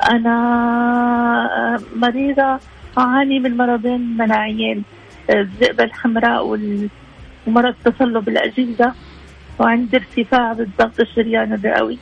أنا 0.10 1.80
مريضة 1.96 2.60
أعاني 2.98 3.40
من 3.40 3.58
مرضين 3.58 4.18
مناعيين 4.18 4.84
الذئبة 5.30 5.84
الحمراء 5.84 6.60
ومرض 7.48 7.76
تصلب 7.86 8.30
الأجهزة 8.30 8.94
وعندي 9.60 9.98
ارتفاع 9.98 10.54
بالضغط 10.54 11.00
الشريان 11.00 11.54
الرئوي 11.54 11.98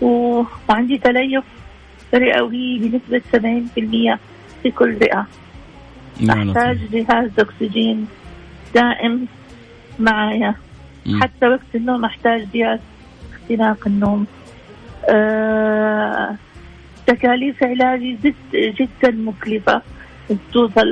وعندي 0.00 0.98
تليف 0.98 1.44
رئوي 2.14 2.78
بنسبة 2.78 3.22
70% 3.32 4.18
في 4.62 4.70
كل 4.70 4.98
رئة. 4.98 5.26
أحتاج 6.30 6.78
جهاز 6.92 7.30
أكسجين 7.38 8.06
دائم 8.74 9.26
معايا. 9.98 10.54
حتى 11.20 11.48
وقت 11.48 11.74
النوم 11.74 12.04
أحتاج 12.04 12.46
جهاز 12.54 12.80
اختناق 13.32 13.86
النوم. 13.86 14.26
أه 15.08 16.36
تكاليف 17.06 17.62
علاجي 17.62 18.18
جد 18.24 18.34
جدا 18.52 19.10
مكلفة. 19.10 19.82
توصل 20.52 20.88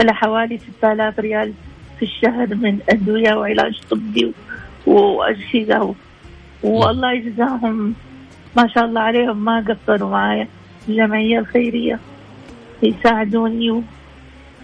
لحوالي 0.00 0.58
6000 0.58 1.18
ريال 1.18 1.52
في 1.98 2.04
الشهر 2.04 2.54
من 2.54 2.78
أدوية 2.88 3.34
وعلاج 3.34 3.80
طبي 3.90 4.32
وأجهزة. 4.86 5.94
والله 6.62 7.12
يجزاهم 7.12 7.94
ما 8.56 8.68
شاء 8.68 8.84
الله 8.84 9.00
عليهم 9.00 9.44
ما 9.44 9.64
قصروا 9.68 10.10
معايا. 10.10 10.48
الجمعية 10.88 11.38
الخيرية 11.38 11.98
يساعدوني 12.82 13.82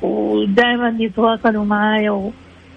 ودائما 0.03 0.97
يتواصلوا 0.99 1.65
معايا 1.65 2.31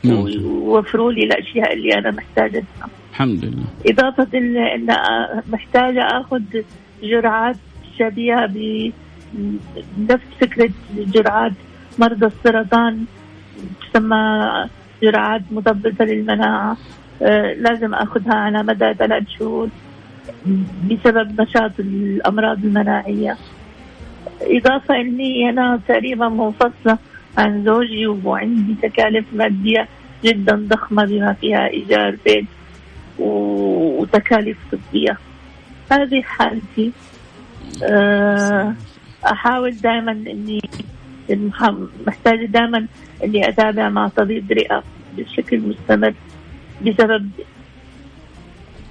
ووفروا 0.06 1.12
لي 1.12 1.24
الأشياء 1.24 1.74
اللي 1.74 1.94
أنا 1.94 2.12
محتاجتها 2.12 2.90
الحمد 3.12 3.46
لله. 3.46 3.64
إضافة 3.86 4.28
إن 4.34 4.86
محتاجة 5.52 6.02
آخذ 6.02 6.42
جرعات 7.04 7.56
شبيهة 8.00 8.46
نفس 9.98 10.26
فكرة 10.42 10.70
جرعات 10.98 11.52
مرضى 12.00 12.26
السرطان 12.26 13.06
تسمى 13.82 14.66
جرعات 15.04 15.42
مثبطة 15.52 16.06
للمناعة 16.06 16.78
آه، 17.22 17.54
لازم 17.54 17.94
أخذها 17.94 18.34
على 18.36 18.64
مدى 18.64 18.94
ثلاث 18.94 19.24
شهور 19.40 19.70
بسبب 20.90 21.42
نشاط 21.42 21.72
الأمراض 21.80 22.66
المناعية. 22.66 23.38
إضافة 24.42 24.96
إني 24.96 25.50
أنا 25.50 25.80
تقريبا 25.88 26.30
منفصلة 26.30 26.98
عن 27.38 27.64
زوجي 27.64 28.08
وعندي 28.08 28.76
تكاليف 28.82 29.26
مادية 29.34 29.88
جدا 30.24 30.56
ضخمة 30.56 31.06
بما 31.06 31.34
فيها 31.34 31.68
إيجار 31.68 32.18
بيت 32.26 32.46
وتكاليف 33.20 34.58
طبية. 34.72 35.18
هذه 35.92 36.22
حالتي. 36.22 36.92
آه، 37.84 38.74
أحاول 39.32 39.72
دائما 39.72 40.12
إني 40.12 40.62
محتاجة 42.08 42.46
دائما 42.46 42.88
إني 43.24 43.50
أتابع 43.50 43.90
مع 43.90 44.08
طبيب 44.08 44.52
رئة 44.52 44.84
بشكل 45.18 45.60
مستمر 45.60 46.14
بسبب 46.82 47.30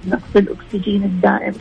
نقص 0.07 0.35
الأكسجين 0.35 1.03
الدائم. 1.03 1.53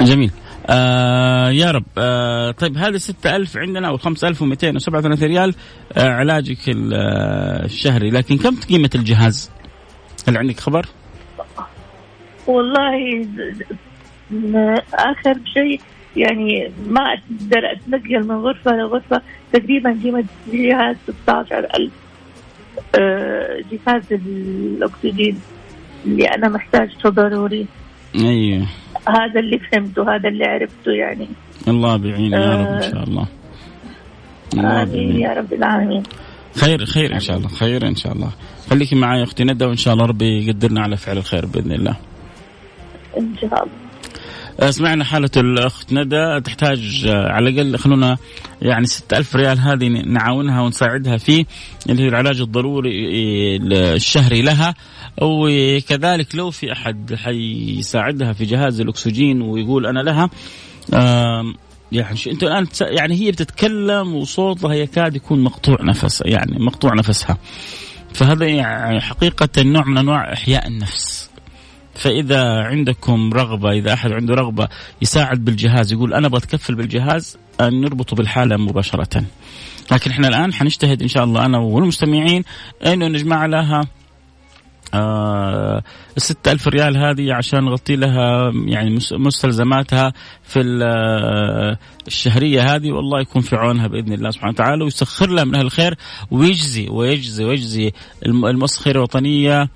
جميل. 0.00 0.30
آه 0.66 1.50
يا 1.50 1.70
رب. 1.70 1.84
آه 1.98 2.50
طيب 2.50 2.76
هذه 2.76 2.96
ستة 2.96 3.36
ألف 3.36 3.56
عندنا 3.56 3.88
أو 3.88 3.96
خمسة 3.96 4.28
ألف 4.28 4.42
ومئتين 4.42 4.76
وسبعة 4.76 4.98
وثلاثين 4.98 5.28
ريال 5.28 5.54
آه 5.96 6.08
علاجك 6.08 6.68
آه، 6.68 7.64
الشهري. 7.64 8.10
لكن 8.10 8.36
كم 8.36 8.56
قيمة 8.56 8.90
الجهاز؟ 8.94 9.50
هل 10.28 10.36
عندك 10.36 10.60
خبر؟ 10.60 10.86
والله 12.46 13.26
آخر 14.94 15.40
شيء 15.54 15.80
يعني 16.16 16.70
ما 16.86 17.00
أقدر 17.00 17.72
أتنقل 17.72 18.28
من 18.28 18.36
غرفة 18.36 18.70
لغرفة. 18.70 19.22
تقريبا 19.52 19.98
قيمة 20.02 20.24
الجهاز 20.52 20.96
16000 21.06 21.92
آه 22.98 23.60
جهاز 23.72 24.02
الأكسجين 24.12 25.38
اللي 26.06 26.24
أنا 26.24 26.48
محتاجته 26.48 27.10
ضروري 27.10 27.66
أيوه 28.14 28.66
هذا 29.08 29.40
اللي 29.40 29.58
فهمته 29.58 30.14
هذا 30.14 30.28
اللي 30.28 30.44
عرفته 30.44 30.92
يعني. 30.92 31.28
الله 31.68 31.96
بيعين 31.96 32.32
يا 32.32 32.54
رب 32.54 32.66
إن 32.66 32.82
شاء 32.82 33.02
الله. 33.02 33.26
آمين 34.82 35.20
يا 35.20 35.32
رب 35.32 35.52
العالمين. 35.52 36.02
خير 36.56 36.84
خير 36.84 37.14
إن 37.14 37.20
شاء 37.20 37.36
الله 37.36 37.48
خير 37.48 37.86
إن 37.88 37.94
شاء 37.94 38.12
الله. 38.12 38.30
خليكي 38.70 38.96
معي 38.96 39.22
أختي 39.22 39.44
ندى 39.44 39.64
وإن 39.64 39.76
شاء 39.76 39.94
الله 39.94 40.06
ربي 40.06 40.46
يقدرنا 40.46 40.80
على 40.80 40.96
فعل 40.96 41.16
الخير 41.16 41.46
بإذن 41.46 41.72
الله. 41.72 41.96
إن 43.18 43.34
شاء 43.40 43.64
الله. 43.64 43.87
سمعنا 44.70 45.04
حالة 45.04 45.30
الأخت 45.36 45.92
ندى 45.92 46.40
تحتاج 46.40 47.06
على 47.06 47.48
الأقل 47.48 47.78
خلونا 47.78 48.16
يعني 48.62 48.86
ستة 48.86 49.16
ألف 49.16 49.36
ريال 49.36 49.58
هذه 49.58 49.88
نعاونها 49.88 50.60
ونساعدها 50.60 51.16
فيه 51.16 51.44
اللي 51.88 52.02
هي 52.02 52.08
العلاج 52.08 52.40
الضروري 52.40 52.90
الشهري 53.94 54.42
لها. 54.42 54.74
وكذلك 55.22 56.34
لو 56.34 56.50
في 56.50 56.72
أحد 56.72 57.14
حيساعدها 57.14 58.32
في 58.32 58.44
جهاز 58.44 58.80
الأكسجين 58.80 59.42
ويقول 59.42 59.86
أنا 59.86 60.00
لها 60.00 60.30
يعني 61.92 62.18
أنت 62.26 62.42
الآن 62.42 62.66
يعني 62.80 63.14
هي 63.14 63.30
بتتكلم 63.30 64.14
وصوتها 64.14 64.74
يكاد 64.74 65.16
يكون 65.16 65.40
مقطوع 65.40 65.76
نفس 65.82 66.22
يعني 66.26 66.64
مقطوع 66.64 66.94
نفسها. 66.94 67.38
فهذا 68.12 68.46
يعني 68.46 69.00
حقيقة 69.00 69.48
نوع 69.58 69.84
من 69.84 69.98
أنواع 69.98 70.32
إحياء 70.32 70.68
النفس. 70.68 71.27
فإذا 71.98 72.62
عندكم 72.62 73.30
رغبة 73.32 73.70
إذا 73.70 73.92
أحد 73.92 74.12
عنده 74.12 74.34
رغبة 74.34 74.68
يساعد 75.02 75.44
بالجهاز 75.44 75.92
يقول 75.92 76.14
أنا 76.14 76.26
أبغى 76.26 76.38
أتكفل 76.38 76.74
بالجهاز 76.74 77.38
نربطه 77.60 78.16
بالحالة 78.16 78.56
مباشرة. 78.56 79.24
لكن 79.92 80.10
إحنا 80.10 80.28
الآن 80.28 80.52
حنجتهد 80.54 81.02
إن 81.02 81.08
شاء 81.08 81.24
الله 81.24 81.46
أنا 81.46 81.58
والمستمعين 81.58 82.44
أنه 82.86 83.08
نجمع 83.08 83.46
لها 83.46 83.80
آه 84.94 85.82
الستة 86.16 86.52
ألف 86.52 86.68
ريال 86.68 86.96
هذه 86.96 87.34
عشان 87.34 87.64
نغطي 87.64 87.96
لها 87.96 88.52
يعني 88.66 88.98
مستلزماتها 89.12 90.12
في 90.42 90.80
آه، 90.82 91.78
الشهرية 92.06 92.74
هذه 92.74 92.92
والله 92.92 93.20
يكون 93.20 93.42
في 93.42 93.56
عونها 93.56 93.86
بإذن 93.86 94.12
الله 94.12 94.30
سبحانه 94.30 94.52
وتعالى 94.52 94.84
ويسخر 94.84 95.30
لها 95.30 95.44
من 95.44 95.54
أهل 95.54 95.66
الخير 95.66 95.94
ويجزي 96.30 96.88
ويجزي 96.88 97.44
ويجزي 97.44 97.92
المؤسسة 98.26 98.90
الوطنية 98.90 99.62
آه، 99.62 99.68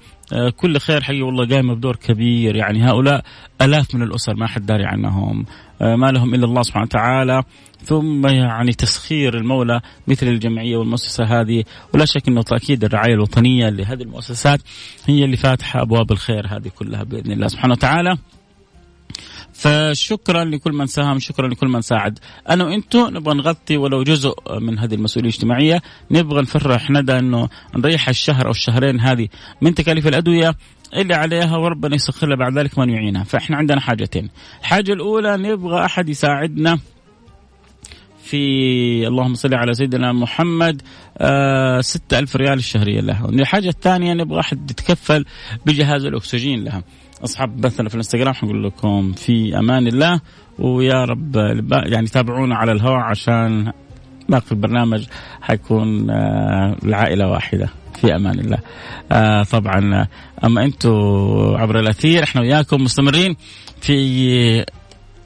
كل 0.57 0.79
خير 0.79 1.03
حقيقي 1.03 1.23
والله 1.23 1.47
قايمة 1.47 1.75
بدور 1.75 1.97
كبير. 1.97 2.57
يعني 2.57 2.85
هؤلاء 2.85 3.25
ألاف 3.63 3.95
من 3.95 4.03
الأسر 4.03 4.35
ما 4.35 4.47
حد 4.47 4.67
داري 4.67 4.85
عنهم. 4.85 5.47
آه، 5.83 5.97
ما 5.97 6.13
لهم 6.13 6.35
إلا 6.35 6.45
الله 6.45 6.63
سبحانه 6.63 6.85
وتعالى. 6.85 7.43
ثم 7.85 8.27
يعني 8.27 8.73
تسخير 8.73 9.37
المولى 9.37 9.81
مثل 10.07 10.27
الجمعية 10.29 10.77
والمؤسسة 10.77 11.25
هذه. 11.25 11.65
ولا 11.95 12.05
شك 12.05 12.29
إنه 12.29 12.43
تأكيد 12.43 12.85
الرعاية 12.85 13.15
الوطنية 13.15 13.69
لهذه 13.69 14.03
المؤسسات 14.03 14.61
هي 15.07 15.25
اللي 15.25 15.37
فاتحة 15.37 15.83
أبواب 15.83 16.13
الخير 16.13 16.47
هذه 16.47 16.69
كلها 16.79 17.03
بإذن 17.03 17.33
الله 17.33 17.49
سبحانه 17.49 17.73
وتعالى. 17.73 18.17
فشكرا 19.53 20.45
لكل 20.45 20.73
من 20.73 20.87
ساهم 20.87 21.19
شكرا 21.19 21.49
لكل 21.49 21.69
من 21.69 21.81
ساعد. 21.81 22.19
أنا 22.51 22.65
وأنتم 22.65 23.17
نبغى 23.17 23.35
نغطي 23.35 23.77
ولو 23.77 24.03
جزء 24.03 24.35
من 24.61 24.79
هذه 24.79 24.95
المسؤولية 24.95 25.29
الاجتماعية. 25.29 25.83
نبغى 26.11 26.43
نفرح 26.43 26.91
ندى 26.91 27.19
إنه 27.19 27.49
نريح 27.77 28.09
الشهر 28.09 28.47
أو 28.47 28.51
الشهرين 28.51 29.01
هذه 29.01 29.29
من 29.61 29.75
تكاليف 29.75 30.07
الأدوية 30.07 30.55
اللي 30.97 31.15
عليها 31.15 31.57
وربنا 31.57 31.95
يسخر 31.95 32.27
لها 32.27 32.37
بعد 32.37 32.59
ذلك 32.59 32.79
من 32.79 32.91
يعينها. 32.91 33.25
فإحنا 33.25 33.57
عندنا 33.57 33.81
حاجتين. 33.81 34.31
الحاجة 34.61 34.93
الأولى 34.93 35.37
نبغى 35.37 35.85
أحد 35.85 36.09
يساعدنا 36.09 36.79
في 38.23 38.37
اللهم 39.07 39.35
صل 39.35 39.55
على 39.55 39.75
سيدنا 39.75 40.13
محمد 40.13 40.83
آه 41.19 41.81
ستة 41.81 42.19
ألف 42.19 42.37
ريال 42.37 42.59
الشهرية 42.59 43.01
لها. 43.01 43.29
الحاجة 43.29 43.69
الثانية 43.69 44.15
نبغى 44.15 44.41
أحد 44.41 44.71
يتكفل 44.71 45.25
بجهاز 45.67 46.05
الأكسجين 46.05 46.65
لها. 46.65 46.83
أصحاب 47.25 47.61
بثنا 47.61 47.89
في 47.89 47.95
الإنستغرام 47.95 48.35
حنقول 48.35 48.65
لكم 48.65 49.13
في 49.13 49.59
أمان 49.59 49.87
الله. 49.87 50.21
ويا 50.59 51.05
رب 51.05 51.37
يعني 51.73 52.07
تابعونا 52.07 52.57
على 52.57 52.73
الهواء 52.73 53.01
عشان 53.01 53.73
باقي 54.29 54.53
البرنامج 54.53 55.05
حيكون 55.41 56.11
آه 56.11 56.77
العائلة 56.85 57.29
واحدة. 57.29 57.69
في 58.01 58.17
أمان 58.17 58.39
الله. 58.39 58.59
آه 59.13 59.43
طبعا 59.43 60.07
أما 60.45 60.65
أنتم 60.65 60.91
عبر 61.57 61.79
الأثير 61.81 62.23
إحنا 62.23 62.41
وياكم 62.41 62.83
مستمرين 62.85 63.37
في 63.81 63.97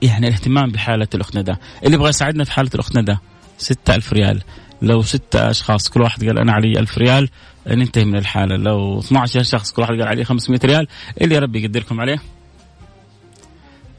يعني 0.03 0.29
الاهتمام 0.29 0.71
بحالة 0.71 1.09
الأخت 1.15 1.37
ندى. 1.37 1.55
اللي 1.85 1.95
يبغى 1.95 2.09
يساعدنا 2.09 2.45
في 2.45 2.53
حالة 2.53 2.71
الأخت 2.75 2.97
ندى 2.97 3.17
ستة 3.59 3.95
ألف 3.95 4.13
ريال. 4.13 4.43
لو 4.83 5.03
ستة 5.03 5.51
أشخاص 5.51 5.89
كل 5.89 6.03
واحد 6.03 6.25
قال 6.25 6.39
أنا 6.39 6.53
علي 6.53 6.79
ألف 6.79 6.99
ريال 6.99 7.29
ننتهي 7.69 8.05
من 8.05 8.17
الحالة. 8.17 8.57
لو 8.57 8.99
12 8.99 9.43
شخص 9.43 9.73
كل 9.73 9.83
واحد 9.83 9.95
قال 9.95 10.09
عليه 10.09 10.25
500 10.25 10.61
ريال 10.65 10.87
اللي 11.21 11.35
يا 11.35 11.41
رب 11.41 11.57
يقدركم 11.57 12.01
عليه. 12.01 12.19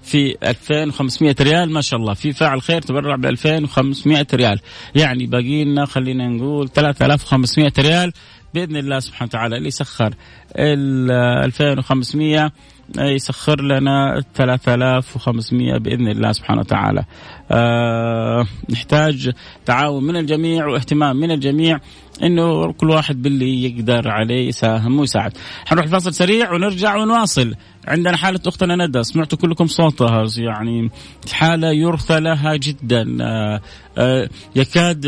في 0.03 0.35
2500 0.43 1.35
ريال 1.41 1.71
ما 1.71 1.81
شاء 1.81 1.99
الله. 1.99 2.13
في 2.13 2.33
فاعل 2.33 2.61
خير 2.61 2.81
تبرع 2.81 3.15
ب 3.15 3.25
2500 3.25 4.27
ريال. 4.33 4.59
يعني 4.95 5.25
باقي 5.25 5.63
لنا 5.63 5.85
خلينا 5.85 6.27
نقول 6.27 6.69
3500 6.69 7.73
ريال. 7.79 8.13
بإذن 8.53 8.75
الله 8.75 8.99
سبحانه 8.99 9.29
وتعالى 9.29 9.57
اللي 9.57 9.71
سخر 9.71 10.13
ال 10.55 11.11
2500 11.11 12.51
يسخر 12.97 13.61
لنا 13.61 14.23
3500 14.35 15.77
بإذن 15.77 16.07
الله 16.07 16.31
سبحانه 16.31 16.59
وتعالى. 16.59 17.03
آه 17.51 18.45
نحتاج 18.69 19.31
تعاون 19.65 20.03
من 20.03 20.15
الجميع 20.17 20.67
واهتمام 20.67 21.15
من 21.15 21.31
الجميع 21.31 21.79
إنه 22.23 22.73
كل 22.73 22.89
واحد 22.89 23.21
باللي 23.21 23.63
يقدر 23.63 24.09
عليه 24.09 24.47
يساهم 24.47 24.99
ويساعد. 24.99 25.37
حنروح 25.65 25.85
الفاصل 25.85 26.13
سريع 26.13 26.53
ونرجع 26.53 26.95
ونواصل. 26.95 27.53
عندنا 27.87 28.17
حالة 28.17 28.39
أختنا 28.47 28.85
ندى 28.85 29.03
سمعتوا 29.03 29.37
كلكم 29.37 29.67
صوتها 29.67 30.25
يعني 30.37 30.89
حالة 31.31 31.71
يرثى 31.71 32.19
لها 32.19 32.55
جدا 32.55 33.17
آه، 33.21 33.61
آه، 33.97 34.29
يكاد 34.55 35.05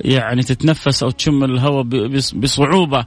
يعني 0.00 0.42
تتنفس 0.42 1.02
أو 1.02 1.10
تشم 1.10 1.44
الهواء 1.44 1.82
بصعوبة 2.34 3.04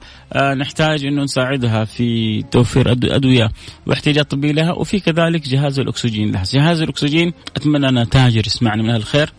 نحتاج 0.56 1.04
أنه 1.04 1.22
نساعدها 1.22 1.84
في 1.84 2.42
توفير 2.42 2.92
أدوية 2.92 3.50
واحتياجات 3.86 4.30
طبية 4.30 4.52
لها 4.52 4.72
وفي 4.72 5.00
كذلك 5.00 5.48
جهاز 5.48 5.78
الأكسجين 5.78 6.32
لها 6.32 6.42
جهاز 6.52 6.82
الأكسجين 6.82 7.32
أتمنى 7.56 7.88
أن 7.88 8.08
تاجر 8.08 8.42
يسمعني 8.70 8.82
من 8.82 8.96
الخير. 8.96 9.32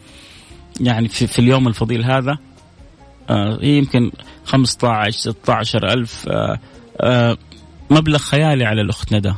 يعني 0.79 1.07
في, 1.07 1.27
في 1.27 1.39
اليوم 1.39 1.67
الفضيل 1.67 2.03
هذا 2.03 2.37
يمكن 3.61 4.11
15 4.45 5.19
16 5.19 5.93
ألف 5.93 6.29
مبلغ 7.89 8.17
خيالي 8.17 8.65
على 8.65 8.81
الأخت 8.81 9.13
ندى. 9.13 9.33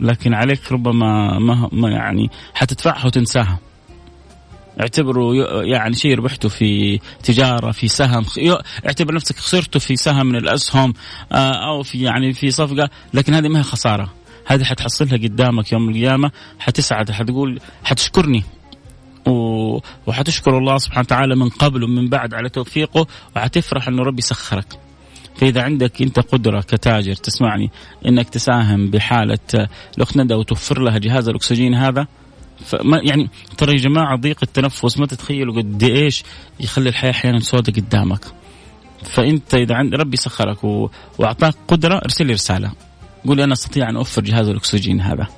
لكن 0.00 0.34
عليك 0.34 0.72
ربما 0.72 1.38
ما, 1.38 1.68
ما 1.72 1.90
يعني 1.90 2.30
حتدفعها 2.54 3.06
وتنساها. 3.06 3.58
اعتبره 4.80 5.34
يعني 5.64 5.94
شيء 5.94 6.18
ربحته 6.18 6.48
في 6.48 7.00
تجارة 7.22 7.70
في 7.70 7.88
سهم 7.88 8.24
اعتبر 8.86 9.14
نفسك 9.14 9.36
خسرته 9.36 9.78
في 9.78 9.96
سهم 9.96 10.26
من 10.26 10.36
الأسهم 10.36 10.94
آه، 11.32 11.68
أو 11.68 11.82
في 11.82 12.02
يعني 12.02 12.32
في 12.32 12.50
صفقة 12.50 12.90
لكن 13.14 13.34
هذه 13.34 13.48
ما 13.48 13.58
هي 13.58 13.62
خسارة. 13.62 14.12
هذه 14.46 14.64
حتحصلها 14.64 15.16
قدامك 15.16 15.72
يوم 15.72 15.88
القيامة 15.88 16.30
حتسعد 16.58 17.10
حتقول 17.10 17.60
حتشكرني. 17.84 18.44
وحتشكر 20.06 20.58
الله 20.58 20.78
سبحانه 20.78 21.00
وتعالى 21.00 21.36
من 21.36 21.48
قبل 21.48 21.84
ومن 21.84 22.08
بعد 22.08 22.34
على 22.34 22.48
توفيقه 22.48 23.06
وحتفرح 23.36 23.88
إنه 23.88 24.02
ربي 24.02 24.22
سخرك. 24.22 24.78
فإذا 25.36 25.62
عندك 25.62 26.02
أنت 26.02 26.20
قدرة 26.20 26.60
كتاجر 26.60 27.14
تسمعني 27.14 27.70
إنك 28.06 28.28
تساهم 28.28 28.90
بحالة 28.90 29.68
الاخت 29.98 30.16
ندى 30.16 30.34
وتوفر 30.34 30.82
لها 30.82 30.98
جهاز 30.98 31.28
الأكسجين 31.28 31.74
هذا 31.74 32.06
فما 32.64 33.00
يعني 33.02 33.30
ترى 33.58 33.72
يا 33.72 33.78
جماعة 33.78 34.16
ضيق 34.16 34.38
التنفس 34.42 34.98
ما 34.98 35.06
تتخيلوا 35.06 35.56
قد 35.56 35.82
إيش 35.82 36.22
يخلي 36.60 36.88
الحياة 36.88 37.10
أحيانا 37.10 37.40
سوداء 37.40 37.76
قدامك. 37.76 38.24
فأنت 39.02 39.54
إذا 39.54 39.74
عند 39.74 39.94
ربي 39.94 40.16
سخرك. 40.16 40.64
وأعطاك 41.18 41.54
قدرة 41.68 41.94
أرسل 41.94 42.26
لي 42.26 42.32
رسالة. 42.32 42.72
قول 43.26 43.40
أنا 43.40 43.52
أستطيع 43.52 43.90
أن 43.90 43.96
أوفر 43.96 44.22
جهاز 44.22 44.48
الأكسجين 44.48 45.00
هذا. 45.00 45.28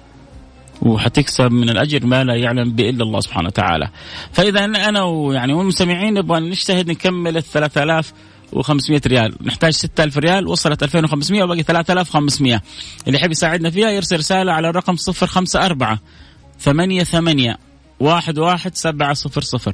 وحتكسب 0.82 1.52
من 1.52 1.70
الأجر 1.70 2.06
ما 2.06 2.24
لا 2.24 2.34
يعلم 2.36 2.70
به 2.70 2.90
الا 2.90 3.02
الله 3.04 3.20
سبحانه 3.20 3.46
وتعالى. 3.46 3.88
فإذا 4.32 4.64
أنا 4.64 5.02
ويعني 5.02 5.52
والمستمعين 5.52 6.14
نبغى 6.14 6.40
نجتهد 6.40 6.90
نكمل 6.90 7.36
ال 7.36 7.42
3500 7.42 9.00
ريال. 9.06 9.34
نحتاج 9.42 9.72
6000 9.72 10.18
ريال 10.18 10.48
وصلت 10.48 10.82
2500 10.82 11.42
وباقي 11.42 11.62
3500 11.62 12.62
اللي 13.06 13.18
يحب 13.18 13.30
يساعدنا 13.30 13.70
فيها 13.70 13.90
يرسل 13.90 14.16
رسالة 14.16 14.52
على 14.52 14.68
الرقم 14.68 14.96
054 15.08 15.98
88 16.58 17.54
11700 18.00 19.72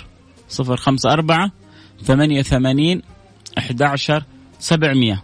054 0.61 1.51
88 2.05 3.03
11700 3.59 5.23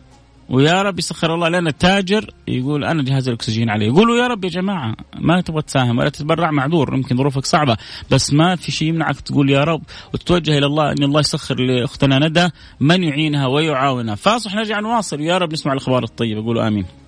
ويا 0.50 0.82
رب 0.82 0.98
يسخر 0.98 1.34
الله 1.34 1.48
لنا 1.48 1.70
تاجر 1.70 2.34
يقول 2.48 2.84
أنا 2.84 3.02
جهاز 3.02 3.28
الأكسجين 3.28 3.70
عليه 3.70 3.86
يقولوا 3.86 4.16
يا 4.16 4.26
رب 4.26 4.44
يا 4.44 4.50
جماعة 4.50 4.96
ما 5.18 5.40
تبغى 5.40 5.62
تساهم 5.62 5.98
ولا 5.98 6.08
تتبرع 6.08 6.50
معذور. 6.50 6.94
يمكن 6.94 7.16
ظروفك 7.16 7.46
صعبة 7.46 7.76
بس 8.10 8.32
ما 8.32 8.56
في 8.56 8.72
شيء 8.72 8.88
يمنعك 8.88 9.20
تقول 9.20 9.50
يا 9.50 9.64
رب 9.64 9.82
وتتوجه 10.14 10.58
إلى 10.58 10.66
الله 10.66 10.92
إن 10.92 11.02
الله 11.02 11.20
يسخر 11.20 11.60
لأختنا 11.60 12.28
ندى 12.28 12.48
من 12.80 13.04
يعينها 13.04 13.46
ويعاونها. 13.46 14.14
فاصح 14.14 14.54
نرجع 14.54 14.80
نواصل. 14.80 15.20
يا 15.20 15.38
رب 15.38 15.52
نسمع 15.52 15.72
الأخبار 15.72 16.04
الطيبة. 16.04 16.44
قولوا 16.44 16.68
آمين. 16.68 16.99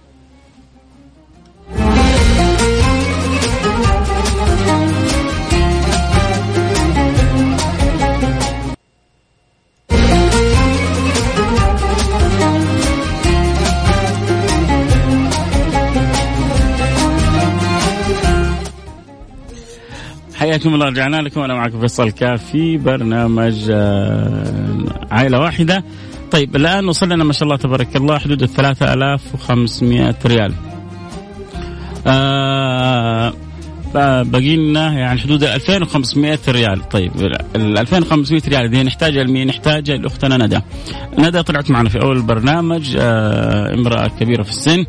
حياكم 20.53 20.75
الله 20.75 20.87
رجعنا 20.87 21.17
لكم 21.17 21.41
أنا 21.41 21.55
معكم 21.55 21.81
فيصل 21.81 22.11
كاف 22.11 22.45
في 22.45 22.77
برنامج 22.77 23.71
آه، 23.71 24.85
عائلة 25.11 25.41
واحدة 25.41 25.85
طيب 26.31 26.57
الآن 26.57 26.89
وصلنا 26.89 27.25
ما 27.25 27.33
شاء 27.33 27.43
الله 27.45 27.57
تبارك 27.57 27.97
الله 27.97 28.19
حدود 28.19 28.43
ال 28.43 28.49
3500 28.49 30.15
ريال 30.27 30.53
آه 32.07 33.33
باقي 34.23 34.57
لنا 34.57 34.93
يعني 34.93 35.21
حدود 35.21 35.45
2500 35.45 36.39
ريال 36.49 36.89
طيب 36.89 37.13
ال 37.57 37.79
2500 37.79 38.43
ريال 38.49 38.71
دي 38.71 38.83
نحتاجها 38.83 39.25
لمين؟ 39.25 39.47
نحتاجها 39.47 39.97
لأختنا 39.97 40.37
ندى. 40.47 40.61
ندى 41.19 41.43
طلعت 41.43 41.71
معنا 41.71 41.89
في 41.89 42.03
أول 42.03 42.23
برنامج 42.23 42.97
آه 43.01 43.75
امرأة 43.75 44.09
كبيرة 44.21 44.43
في 44.43 44.51
السن 44.51 44.81
آه، 44.81 44.87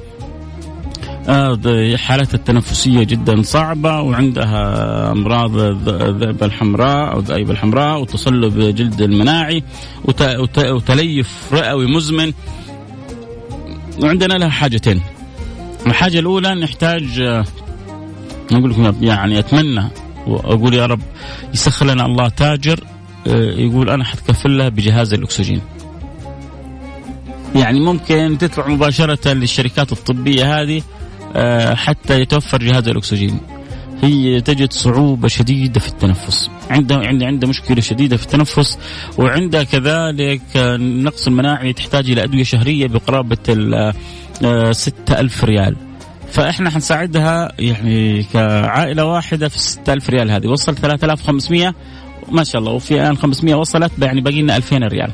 حالتها 1.97 2.33
التنفسية 2.33 3.03
جدا 3.03 3.41
صعبة 3.41 4.01
وعندها 4.01 5.11
أمراض 5.11 5.57
الذئبة 5.57 6.45
الحمراء 6.45 7.13
أو 7.13 7.19
الذئبة 7.19 7.51
الحمراء 7.51 8.01
وتصلب 8.01 8.59
جلد 8.59 9.01
المناعي 9.01 9.63
وتليف 10.57 11.53
رئوي 11.53 11.87
مزمن. 11.95 12.33
وعندنا 14.01 14.33
لها 14.33 14.49
حاجتين. 14.49 15.01
الحاجة 15.87 16.19
الأولى 16.19 16.55
نحتاج 16.55 17.19
آه، 17.19 17.45
أقول 18.51 18.71
لكم 18.71 19.03
يعني 19.03 19.39
أتمنى 19.39 19.89
وأقول 20.27 20.73
يا 20.73 20.85
رب 20.85 21.01
يسخر 21.53 21.85
لنا 21.85 22.05
الله 22.05 22.29
تاجر 22.29 22.79
آه، 23.27 23.51
يقول 23.51 23.89
أنا 23.89 24.03
حتكفل 24.03 24.57
لها 24.57 24.69
بجهاز 24.69 25.13
الأكسجين. 25.13 25.61
يعني 27.55 27.79
ممكن 27.79 28.37
تدفع 28.39 28.67
مباشرة 28.67 29.33
للشركات 29.33 29.91
الطبية 29.91 30.61
هذه 30.61 30.77
آه، 30.77 31.02
حتى 31.75 32.21
يتوفر 32.21 32.57
جهاز 32.57 32.87
الأكسجين. 32.87 33.39
هي 34.03 34.41
تجد 34.41 34.73
صعوبة 34.73 35.27
شديدة 35.27 35.79
في 35.79 35.87
التنفس. 35.87 36.49
عندها 36.69 36.97
عندها 36.97 37.27
عندها 37.27 37.49
مشكلة 37.49 37.81
شديدة 37.81 38.17
في 38.17 38.23
التنفس 38.23 38.77
وعندها 39.17 39.63
كذلك 39.63 40.41
النقص 40.55 41.27
المناعي 41.27 41.73
تحتاج 41.73 42.11
إلى 42.11 42.23
أدوية 42.23 42.43
شهرية 42.43 42.87
بقرابة 42.87 43.37
ال 43.49 43.93
آه، 44.43 44.73
ألف 45.09 45.43
ريال. 45.43 45.75
فإحنا 46.31 46.69
حنساعدها 46.69 47.51
يعني 47.59 48.23
كعائلة 48.23 49.05
واحدة 49.05 49.47
في 49.47 49.59
ستة 49.59 49.93
ألف 49.93 50.09
ريال 50.09 50.31
هذه. 50.31 50.47
وصل 50.47 50.75
3500 50.75 51.73
ما 52.31 52.43
شاء 52.43 52.61
الله 52.61 52.71
وفي 52.71 52.93
الآن 52.93 53.17
500 53.17 53.55
وصلت 53.55 53.91
يعني 54.01 54.21
باقي 54.21 54.41
لنا 54.41 54.57
2000 54.57 54.77
ريال. 54.87 55.11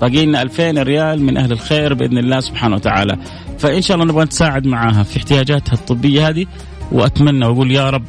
باقي 0.00 0.26
لنا 0.26 0.42
2000 0.42 0.82
ريال 0.82 1.22
من 1.22 1.36
أهل 1.36 1.52
الخير 1.52 1.94
بإذن 1.94 2.18
الله 2.18 2.40
سبحانه 2.40 2.76
وتعالى. 2.76 3.16
فإن 3.58 3.82
شاء 3.82 3.96
الله 3.96 4.06
نبغى 4.12 4.24
نساعد 4.24 4.66
معاها 4.66 5.02
في 5.02 5.16
احتياجاتها 5.16 5.74
الطبية 5.74 6.28
هذه 6.28 6.46
وأتمنى 6.92 7.46
وأقول 7.46 7.70
يا 7.70 7.90
رب 7.90 8.04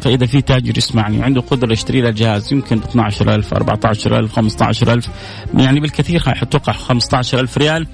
فإذا 0.00 0.26
في 0.26 0.40
تاجر 0.40 0.78
يسمعني 0.78 1.18
وعنده 1.18 1.40
قدرة 1.40 1.72
يشتري 1.72 2.00
له 2.00 2.10
جهاز 2.10 2.52
يمكن 2.52 2.78
ب 2.78 2.84
12000 2.84 3.54
14000 3.54 4.32
15000 4.32 5.08
يعني 5.54 5.80
بالكثير 5.80 6.22
أتوقع 6.26 6.72
15000 6.72 7.58
ريال. 7.58 7.86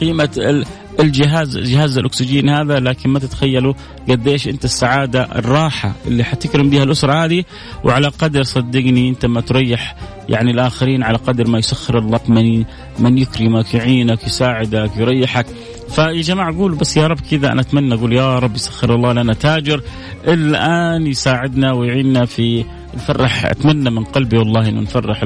قيمة 0.00 0.64
الجهاز 1.00 1.58
جهاز 1.58 1.98
الأكسجين 1.98 2.48
هذا 2.48 2.80
لكن 2.80 3.10
ما 3.10 3.18
تتخيلوا 3.18 3.74
قديش 4.10 4.48
أنت 4.48 4.64
السعادة 4.64 5.22
الراحة 5.22 5.92
اللي 6.06 6.24
حتكرم 6.24 6.70
بها 6.70 6.82
الأسرة 6.82 7.24
هذه. 7.24 7.44
وعلى 7.84 8.08
قدر 8.08 8.42
صدقني 8.42 9.08
أنت 9.08 9.26
ما 9.26 9.40
تريح 9.40 9.96
يعني 10.28 10.50
الآخرين 10.50 11.02
على 11.02 11.18
قدر 11.18 11.48
ما 11.48 11.58
يسخر 11.58 11.98
الله 11.98 12.20
من 12.28 12.64
من 12.98 13.18
يكرمك 13.18 13.74
يعينك 13.74 14.24
يساعدك 14.24 14.90
يريحك. 14.96 15.46
فيا 15.88 16.22
جماعة 16.22 16.56
قولوا 16.56 16.78
بس 16.78 16.96
يا 16.96 17.06
رب 17.06 17.20
كذا 17.30 17.52
أنا 17.52 17.60
أتمنى 17.60 17.94
أقول 17.94 18.12
يا 18.12 18.38
رب 18.38 18.54
يسخر 18.56 18.94
الله 18.94 19.12
لنا 19.12 19.34
تاجر. 19.34 19.82
الآن 20.28 21.06
يساعدنا 21.06 21.72
ويعيننا 21.72 22.24
في 22.24 22.64
نفرح 22.94 23.46
أتمنى 23.46 23.90
من 23.90 24.04
قلبي 24.04 24.38
والله 24.38 24.68
إنه 24.68 24.80
نفرح 24.80 25.22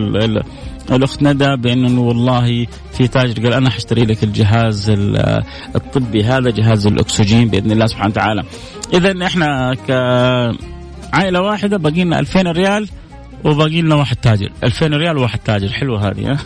الأخت 0.91 1.23
ندى 1.23 1.57
بانه 1.57 2.01
والله 2.01 2.67
في 2.93 3.09
تاجر. 3.09 3.43
قال 3.43 3.53
أنا 3.53 3.71
حاشتري 3.71 4.05
لك 4.05 4.25
الجهاز 4.25 4.93
الطبي 5.77 6.25
هذا 6.25 6.51
جهاز 6.51 6.87
الأكسجين 6.87 7.49
بإذن 7.49 7.73
الله 7.73 7.87
سبحانه 7.87 8.11
وتعالى. 8.11 8.43
اذا 8.95 9.27
إحنا 9.27 9.75
كعائلة 9.89 11.41
واحدة 11.41 11.77
باقي 11.77 12.05
لنا 12.05 12.19
2000 12.19 12.53
ريال 12.53 12.89
وباقي 13.45 13.83
لنا 13.83 13.95
واحد 13.95 14.17
تاجر. 14.17 14.51
2000 14.65 14.87
ريال 14.87 15.19
وواحد 15.19 15.39
تاجر. 15.39 15.69
حلوة 15.69 16.09
هذه 16.09 16.39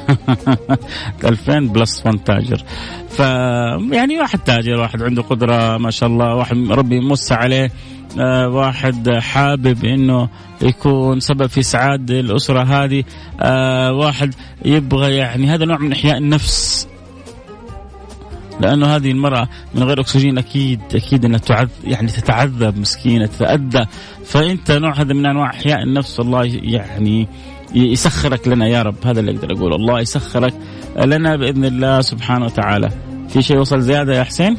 2000 1.24 1.59
بلس 1.72 2.07
1 2.07 2.18
تاجر. 2.18 2.62
ف 3.09 3.18
يعني 3.92 4.20
واحد 4.20 4.38
تاجر 4.38 4.81
واحد 4.81 5.03
عنده 5.03 5.22
قدرة 5.22 5.77
ما 5.77 5.90
شاء 5.90 6.09
الله 6.09 6.35
واحد 6.35 6.57
ربي 6.70 6.96
يمس 6.96 7.33
عليه. 7.33 7.70
واحد 8.47 9.11
حابب 9.11 9.85
إنه 9.85 10.29
يكون 10.62 11.21
سبب 11.21 11.47
في 11.47 11.62
سعاد 11.62 12.11
الأسرة 12.11 12.62
هذه. 12.62 13.05
آه 13.40 13.92
واحد 13.92 14.35
يبغى 14.64 15.14
يعني 15.14 15.47
هذا 15.47 15.64
نوع 15.64 15.79
من 15.79 15.92
إحياء 15.92 16.18
النفس. 16.18 16.88
لأنه 18.61 18.87
هذه 18.87 19.11
المرأة 19.11 19.49
من 19.75 19.83
غير 19.83 20.01
أكسجين 20.01 20.38
أكيد 20.38 20.81
أكيد 20.94 21.25
إنها 21.25 21.38
تعذ 21.38 21.68
يعني 21.85 22.09
تتعذب 22.09 22.79
مسكينة 22.79 23.27
تتأذى. 23.27 23.87
فأنت 24.25 24.71
نوع 24.71 25.01
هذا 25.01 25.14
من 25.14 25.27
أنواع 25.27 25.51
إحياء 25.51 25.83
النفس 25.83 26.21
الله 26.21 26.44
يعني 26.62 27.29
يسخرك 27.75 28.49
لنا 28.49 28.68
يا 28.68 28.83
رب. 28.83 28.97
هذا 29.05 29.21
اللي 29.21 29.31
أقدر 29.31 29.53
أقوله. 29.53 29.77
الله 29.77 30.01
يسخرك 30.01 30.55
لنا 31.05 31.37
بإذن 31.37 31.64
الله 31.64 32.01
سبحانه 32.01 32.44
وتعالى. 32.44 32.90
في 33.29 33.42
شيء 33.42 33.59
وصل 33.59 33.81
زيادة 33.81 34.14
يا 34.14 34.25
حسين؟ 34.25 34.57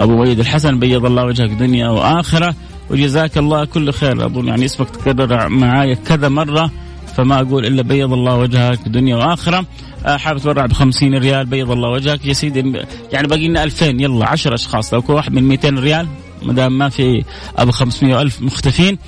أبو 0.00 0.20
وليد 0.20 0.40
الحسن 0.40 0.78
بيض 0.78 1.04
الله 1.04 1.24
وجهك 1.24 1.50
دنيا 1.50 1.88
وآخرة 1.88 2.54
وجزاك 2.90 3.38
الله 3.38 3.64
كل 3.64 3.92
خير. 3.92 4.26
اظن 4.26 4.46
يعني 4.48 4.64
اسمك 4.64 4.90
تكرر 4.90 5.48
معايا 5.48 5.94
كذا 5.94 6.28
مرة 6.28 6.70
فما 7.16 7.40
أقول 7.40 7.66
إلا 7.66 7.82
بيض 7.82 8.12
الله 8.12 8.36
وجهك 8.36 8.88
دنيا 8.88 9.16
وآخرة. 9.16 9.64
آه، 10.06 10.16
حابب 10.16 10.38
تبرع 10.38 10.66
ب 10.66 10.72
50 10.72 11.14
ريال 11.14 11.46
بيض 11.46 11.70
الله 11.70 11.88
وجهك. 11.88 12.26
يا 12.26 12.32
سيدي 12.32 12.78
يعني 13.12 13.28
باقي 13.28 13.48
لنا 13.48 13.64
2000 13.64 14.00
يلا 14.00 14.26
10 14.26 14.54
أشخاص. 14.54 14.94
لو 14.94 15.02
كل 15.02 15.12
واحد 15.12 15.32
من 15.32 15.42
200 15.42 15.78
ريال 15.78 16.06
ما 16.42 16.52
دام 16.52 16.78
ما 16.78 16.88
في 16.88 17.24
أبو 17.56 17.72
500 17.72 18.22
الف 18.22 18.42
مختفين 18.42 18.98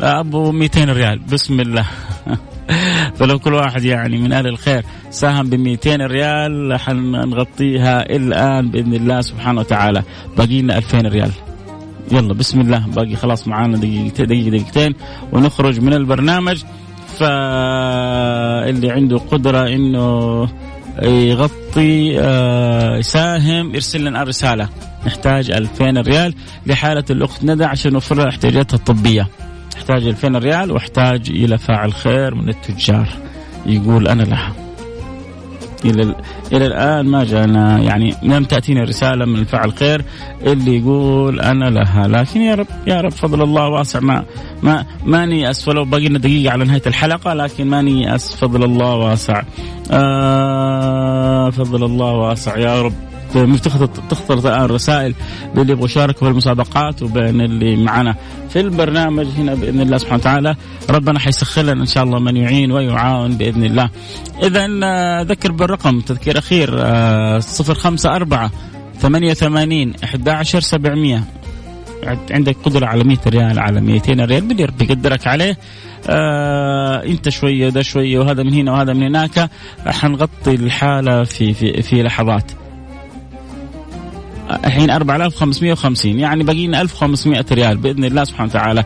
آه، 0.00 0.20
أبو 0.20 0.52
200 0.52 0.84
ريال. 0.84 1.18
بسم 1.18 1.60
الله. 1.60 1.86
فلو 3.18 3.38
كل 3.38 3.54
واحد 3.54 3.84
يعني 3.84 4.18
من 4.18 4.32
أهل 4.32 4.46
الخير 4.46 4.84
ساهم 5.10 5.50
ب 5.50 5.54
200 5.54 5.96
ريال 5.96 6.80
حنغطيها 6.80 8.16
الآن 8.16 8.70
بإذن 8.70 8.94
الله 8.94 9.20
سبحانه 9.20 9.60
وتعالى. 9.60 10.02
باقي 10.36 10.62
لنا 10.62 10.78
2000 10.78 10.98
ريال. 10.98 11.30
يلا 12.12 12.34
بسم 12.34 12.60
الله. 12.60 12.86
باقي 12.86 13.16
خلاص 13.16 13.48
معانا 13.48 13.76
دقيقتين 13.76 14.26
دقيقتين. 14.26 14.94
ونخرج 15.32 15.80
من 15.80 15.94
البرنامج. 15.94 16.62
فاللي 17.18 18.90
عنده 18.90 19.18
قدرة 19.18 19.68
إنه 19.68 20.48
يغطي 21.02 22.20
آه، 22.20 22.96
يساهم 22.96 23.74
يرسل 23.74 24.04
لنا 24.04 24.22
رسالة. 24.22 24.68
نحتاج 25.06 25.50
2000 25.50 25.96
ريال 25.98 26.34
لحالة 26.66 27.04
الأخت 27.10 27.44
ندى 27.44 27.64
عشان 27.64 27.92
نوفر 27.92 28.16
لها 28.16 28.28
احتياجاتها 28.28 28.76
الطبية. 28.76 29.28
احتاج 29.76 30.06
2000 30.06 30.28
ريال 30.38 30.70
واحتاج 30.72 31.30
إلى 31.30 31.58
فاعل 31.58 31.92
خير 31.92 32.34
من 32.34 32.48
التجار. 32.48 33.08
يقول 33.66 34.08
أنا 34.08 34.22
لها 34.22 34.52
إلى 35.84 36.14
إلى 36.52 36.66
الآن 36.66 37.06
ما 37.06 37.24
جانا. 37.24 37.78
يعني 37.78 38.14
لم 38.22 38.44
تاتيني 38.44 38.80
رسالة 38.80 39.24
من 39.24 39.44
فعل 39.44 39.72
خير 39.72 40.04
اللي 40.42 40.78
يقول 40.78 41.40
أنا 41.40 41.70
لها 41.70 42.08
لكن 42.08 42.40
يا 42.40 42.54
رب 42.54 42.66
يا 42.86 43.00
رب 43.00 43.12
فضل 43.12 43.42
الله 43.42 43.68
واسع. 43.68 44.00
ما 44.00 44.24
ما 44.62 44.86
ماني 45.04 45.50
أسفل 45.50 45.74
لو 45.74 45.84
باقي 45.84 46.08
لنا 46.08 46.18
دقيقة 46.18 46.52
على 46.52 46.64
نهاية 46.64 46.82
الحلقة 46.86 47.34
لكن 47.34 47.66
ماني 47.66 48.14
اسف 48.14 48.40
فضل 48.40 48.64
الله 48.64 48.94
واسع. 48.96 49.42
آه 49.90 51.50
فضل 51.50 51.84
الله 51.84 52.12
واسع 52.12 52.58
يا 52.58 52.82
رب. 52.82 53.11
تخطر 54.10 54.38
الآن 54.38 54.64
رسائل 54.64 55.14
للي 55.56 55.72
يبغوا 55.72 55.86
يشاركوا 55.86 56.26
في 56.26 56.32
المسابقات 56.32 57.02
وبين 57.02 57.40
اللي 57.40 57.76
معنا 57.76 58.14
في 58.50 58.60
البرنامج 58.60 59.26
هنا 59.38 59.54
بإذن 59.54 59.80
الله 59.80 59.98
سبحانه 59.98 60.18
وتعالى. 60.18 60.56
ربنا 60.90 61.18
حيسخر 61.18 61.62
لنا 61.62 61.80
إن 61.80 61.86
شاء 61.86 62.04
الله 62.04 62.18
من 62.18 62.36
يعين 62.36 62.72
ويعاون 62.72 63.36
بإذن 63.36 63.64
الله. 63.64 63.90
اذا 64.42 64.68
آه، 64.84 65.22
ذكر 65.22 65.52
بالرقم 65.52 66.00
تذكير 66.00 66.38
أخير 66.38 66.68
054 67.40 68.50
88 69.00 69.94
11700 70.04 71.22
عندك 72.30 72.56
قدرة 72.64 72.86
على 72.86 73.04
100 73.04 73.18
ريال 73.26 73.58
على 73.58 73.80
200 73.80 74.24
ريال 74.24 74.42
ربي 74.42 74.84
يقدرك 74.84 75.26
عليه. 75.26 75.58
آه 76.08 77.04
أنت 77.04 77.28
شوية 77.28 77.66
وده 77.66 77.82
شوية 77.82 78.18
وهذا 78.18 78.42
من 78.42 78.54
هنا 78.54 78.72
وهذا 78.72 78.92
من 78.92 79.02
هناك. 79.02 79.50
حنغطي 79.86 80.54
الحالة 80.54 81.24
في 81.24 81.54
في 81.54 81.82
في 81.82 82.02
لحظات. 82.02 82.61
الحين 84.64 84.90
4550 84.90 86.18
يعني 86.18 86.44
باقي 86.44 86.66
لنا 86.66 86.80
1500 86.80 87.44
ريال 87.52 87.76
بإذن 87.76 88.04
الله 88.04 88.24
سبحانه 88.24 88.50
وتعالى. 88.50 88.84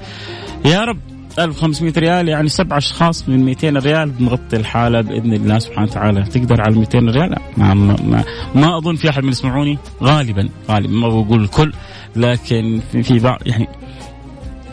يا 0.64 0.80
رب 0.80 0.98
1500 1.38 1.92
ريال 1.96 2.28
يعني 2.28 2.48
سبع 2.48 2.78
أشخاص 2.78 3.28
من 3.28 3.44
200 3.44 3.68
ريال 3.68 4.10
بنغطي 4.10 4.56
الحالة 4.56 5.00
بإذن 5.00 5.32
الله 5.32 5.58
سبحانه 5.58 5.86
وتعالى. 5.90 6.22
تقدر 6.22 6.60
على 6.60 6.74
200 6.74 6.98
ريال؟ 6.98 7.36
ما, 7.56 7.74
ما, 7.74 8.24
ما, 8.54 8.78
أظن 8.78 8.96
في 8.96 9.10
أحد 9.10 9.24
من 9.24 9.28
يسمعوني. 9.28 9.78
غالبا 10.02 10.48
غالبا 10.70 10.92
ما 10.92 11.08
بقول 11.08 11.42
الكل 11.42 11.72
لكن 12.16 12.80
في, 12.92 13.02
في 13.02 13.18
بعض 13.18 13.38
يعني 13.46 13.68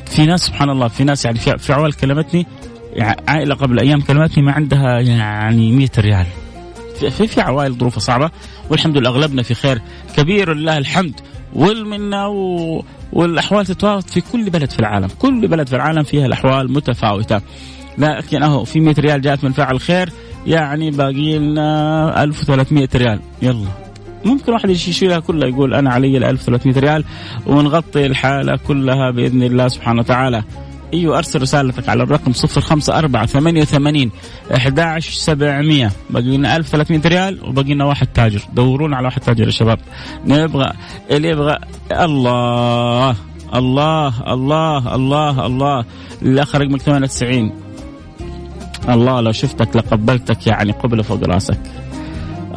في 0.06 0.26
ناس 0.26 0.42
سبحان 0.42 0.70
الله 0.70 0.88
في 0.88 1.04
ناس 1.04 1.26
يعني 1.26 1.40
في, 1.40 1.58
في 1.58 1.74
عوال 1.74 1.94
كلمتني 1.94 2.48
يعني 2.94 3.22
عائلة 3.28 3.56
قبل 3.56 3.80
أيام 3.80 4.02
كلمتني 4.02 4.44
ما 4.44 4.52
عندها 4.52 5.00
يعني 5.00 5.72
100 5.72 5.90
ريال. 5.98 6.26
في 6.96 7.28
في 7.28 7.42
عوائل 7.42 7.74
ظروفها 7.74 8.00
صعبة 8.00 8.30
والحمد 8.70 8.98
لله 8.98 9.10
أغلبنا 9.10 9.44
في 9.44 9.54
خير. 9.54 9.82
كبير 10.18 10.54
لله 10.54 10.78
الحمد. 10.78 11.20
والمنة 11.54 12.28
و... 12.28 12.84
والأحوال 13.14 13.66
تتفاوت 13.66 14.10
في 14.10 14.22
كل 14.22 14.50
بلد 14.50 14.72
في 14.72 14.80
العالم، 14.80 15.08
كل 15.20 15.48
بلد 15.48 15.68
في 15.68 15.76
العالم 15.76 16.04
فيها 16.04 16.26
الأحوال 16.26 16.72
متفاوتة. 16.72 17.42
لكن 17.98 18.44
أهو 18.44 18.64
في 18.64 18.80
100 18.80 18.96
ريال 19.00 19.22
جاءت 19.22 19.44
من 19.44 19.52
فاعل 19.52 19.80
خير 19.80 20.10
يعني 20.48 20.92
باقي 20.92 21.40
لنا 21.40 22.24
1300 22.24 22.90
ريال، 22.96 23.20
يلا. 23.42 23.68
ممكن 24.26 24.54
واحد 24.54 24.70
يشيلها 24.70 25.20
كلها 25.20 25.50
يقول 25.50 25.74
أنا 25.74 25.92
علي 25.92 26.18
ال 26.18 26.24
1300 26.24 26.80
ريال 26.80 27.04
ونغطي 27.46 28.06
الحالة 28.06 28.60
كلها 28.68 29.12
بإذن 29.12 29.44
الله 29.44 29.68
سبحانه 29.68 30.00
وتعالى. 30.00 30.44
إيوه 30.94 31.18
أرسل 31.18 31.42
رسالتك 31.42 31.90
على 31.90 32.04
الرقم 32.04 32.32
054 32.32 33.26
88 33.26 34.12
11700 34.52 35.92
باقي 36.10 36.38
لنا 36.38 36.56
1300 36.56 37.02
ريال 37.06 37.50
وباقي 37.50 37.74
لنا 37.74 37.86
واحد 37.86 38.08
تاجر. 38.08 38.42
دورون 38.54 38.94
على 38.94 39.06
واحد 39.06 39.22
تاجر 39.22 39.46
يا 39.46 39.52
شباب. 39.52 39.80
نبغى 40.26 40.74
اللي 41.12 41.30
يبغى 41.30 41.58
الله 41.92 43.16
الله 43.56 44.34
الله 44.34 44.96
الله 44.96 45.46
الله. 45.46 45.86
الأخ 46.22 46.56
رقمك 46.56 46.82
98 46.82 47.52
الله 48.90 49.22
لو 49.22 49.32
شفتك 49.32 49.76
لقبلتك 49.76 50.48
يعني 50.48 50.72
قبله 50.72 51.04
فوق 51.04 51.24
راسك. 51.24 51.60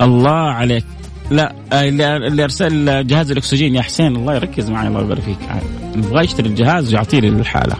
الله 0.00 0.50
عليك. 0.50 0.84
لا 1.30 1.54
اللي 1.72 2.44
أرسل 2.44 3.06
جهاز 3.06 3.30
الأكسجين 3.30 3.74
يا 3.74 3.82
حسين 3.82 4.16
الله 4.16 4.34
يركز 4.34 4.70
معي 4.70 4.88
الله 4.88 5.00
يبارك 5.00 5.22
فيك. 5.22 5.38
نبغى 5.96 6.24
يشتري 6.24 6.48
الجهاز 6.48 6.94
ويعطيني 6.94 7.28
الحاله 7.28 7.76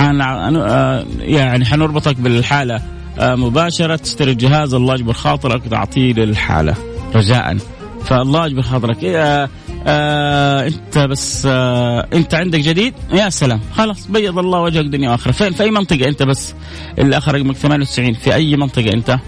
حن 0.00 0.20
آه، 0.56 1.04
يعني 1.20 1.64
حنربطك 1.64 2.16
بالحالة. 2.16 2.80
آه، 3.18 3.34
مباشرة 3.34 3.96
تشتري 3.96 4.32
الجهاز 4.32 4.74
الله 4.74 4.94
يجبر 4.94 5.12
خاطرك 5.12 5.68
تعطيه 5.68 6.12
للحالة 6.12 6.74
رجاء 7.14 7.56
فالله 8.04 8.46
يجبر 8.46 8.62
خاطرك. 8.62 9.04
آه 9.04 9.48
آه 9.86 10.66
أنت 10.66 10.98
بس 10.98 11.46
آه 11.50 12.06
أنت 12.12 12.34
عندك 12.34 12.60
جديد؟ 12.60 12.94
يا 13.12 13.28
سلام. 13.30 13.60
خلاص 13.74 14.06
بيض 14.06 14.38
الله 14.38 14.60
وجهك 14.60 14.84
دنيا 14.84 15.10
وآخرة. 15.10 15.32
فين 15.32 15.52
في 15.52 15.62
أي 15.62 15.70
منطقة 15.70 16.08
أنت 16.08 16.22
بس؟ 16.22 16.54
اللي 16.98 17.18
آخر 17.18 17.34
رقمك 17.34 17.56
98 17.56 18.14
في 18.14 18.34
أي 18.34 18.56
منطقة 18.56 18.92
أنت؟ 18.94 19.18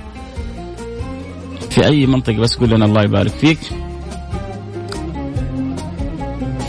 في 1.70 1.84
أي 1.86 2.06
منطقة 2.06 2.36
بس؟ 2.36 2.56
قول 2.56 2.70
لنا 2.70 2.84
الله 2.84 3.02
يبارك 3.02 3.30
فيك. 3.30 3.58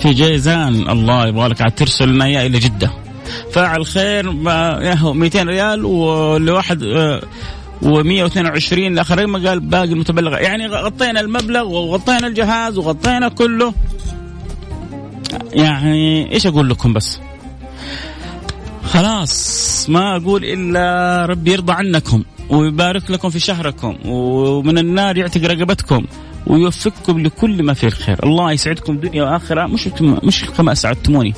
في 0.01 0.09
جيزان 0.09 0.89
الله 0.89 1.27
يبغى 1.27 1.47
لك 1.47 1.73
ترسل 1.77 2.09
لنا 2.09 2.25
إياه 2.25 2.45
إلى 2.47 2.59
جدة. 2.59 3.02
فاعل 3.51 3.85
خير 3.85 4.31
200 4.31 5.43
ريال 5.43 5.85
ولواحد 5.85 6.83
و122 7.81 8.73
الاخرين 8.73 9.27
ما 9.27 9.49
قال 9.49 9.59
باقي 9.59 9.83
المتبلغ. 9.83 10.33
يعني 10.33 10.67
غطينا 10.67 11.19
المبلغ 11.19 11.67
وغطينا 11.67 12.27
الجهاز 12.27 12.77
وغطينا 12.77 13.29
كله. 13.29 13.73
يعني 15.53 16.31
إيش 16.33 16.47
أقول 16.47 16.69
لكم 16.69 16.93
بس؟ 16.93 17.19
خلاص 18.83 19.85
ما 19.89 20.17
أقول 20.17 20.45
إلا 20.45 21.25
ربي 21.25 21.51
يرضى 21.51 21.73
عنكم 21.73 22.23
ويبارك 22.49 23.11
لكم 23.11 23.29
في 23.29 23.39
شهركم 23.39 23.95
ومن 24.05 24.77
النار 24.77 25.17
يعتق 25.17 25.41
رقبتكم 25.41 26.05
ويوفقكم 26.47 27.19
لكل 27.19 27.63
ما 27.63 27.73
فيه 27.73 27.87
الخير. 27.87 28.19
الله 28.23 28.51
يسعدكم 28.51 28.97
دنيا 28.97 29.23
وآخرة. 29.23 29.67
مش 29.67 29.89
مش 30.01 30.45
كما 30.45 30.71
أسعدتموني. 30.71 31.33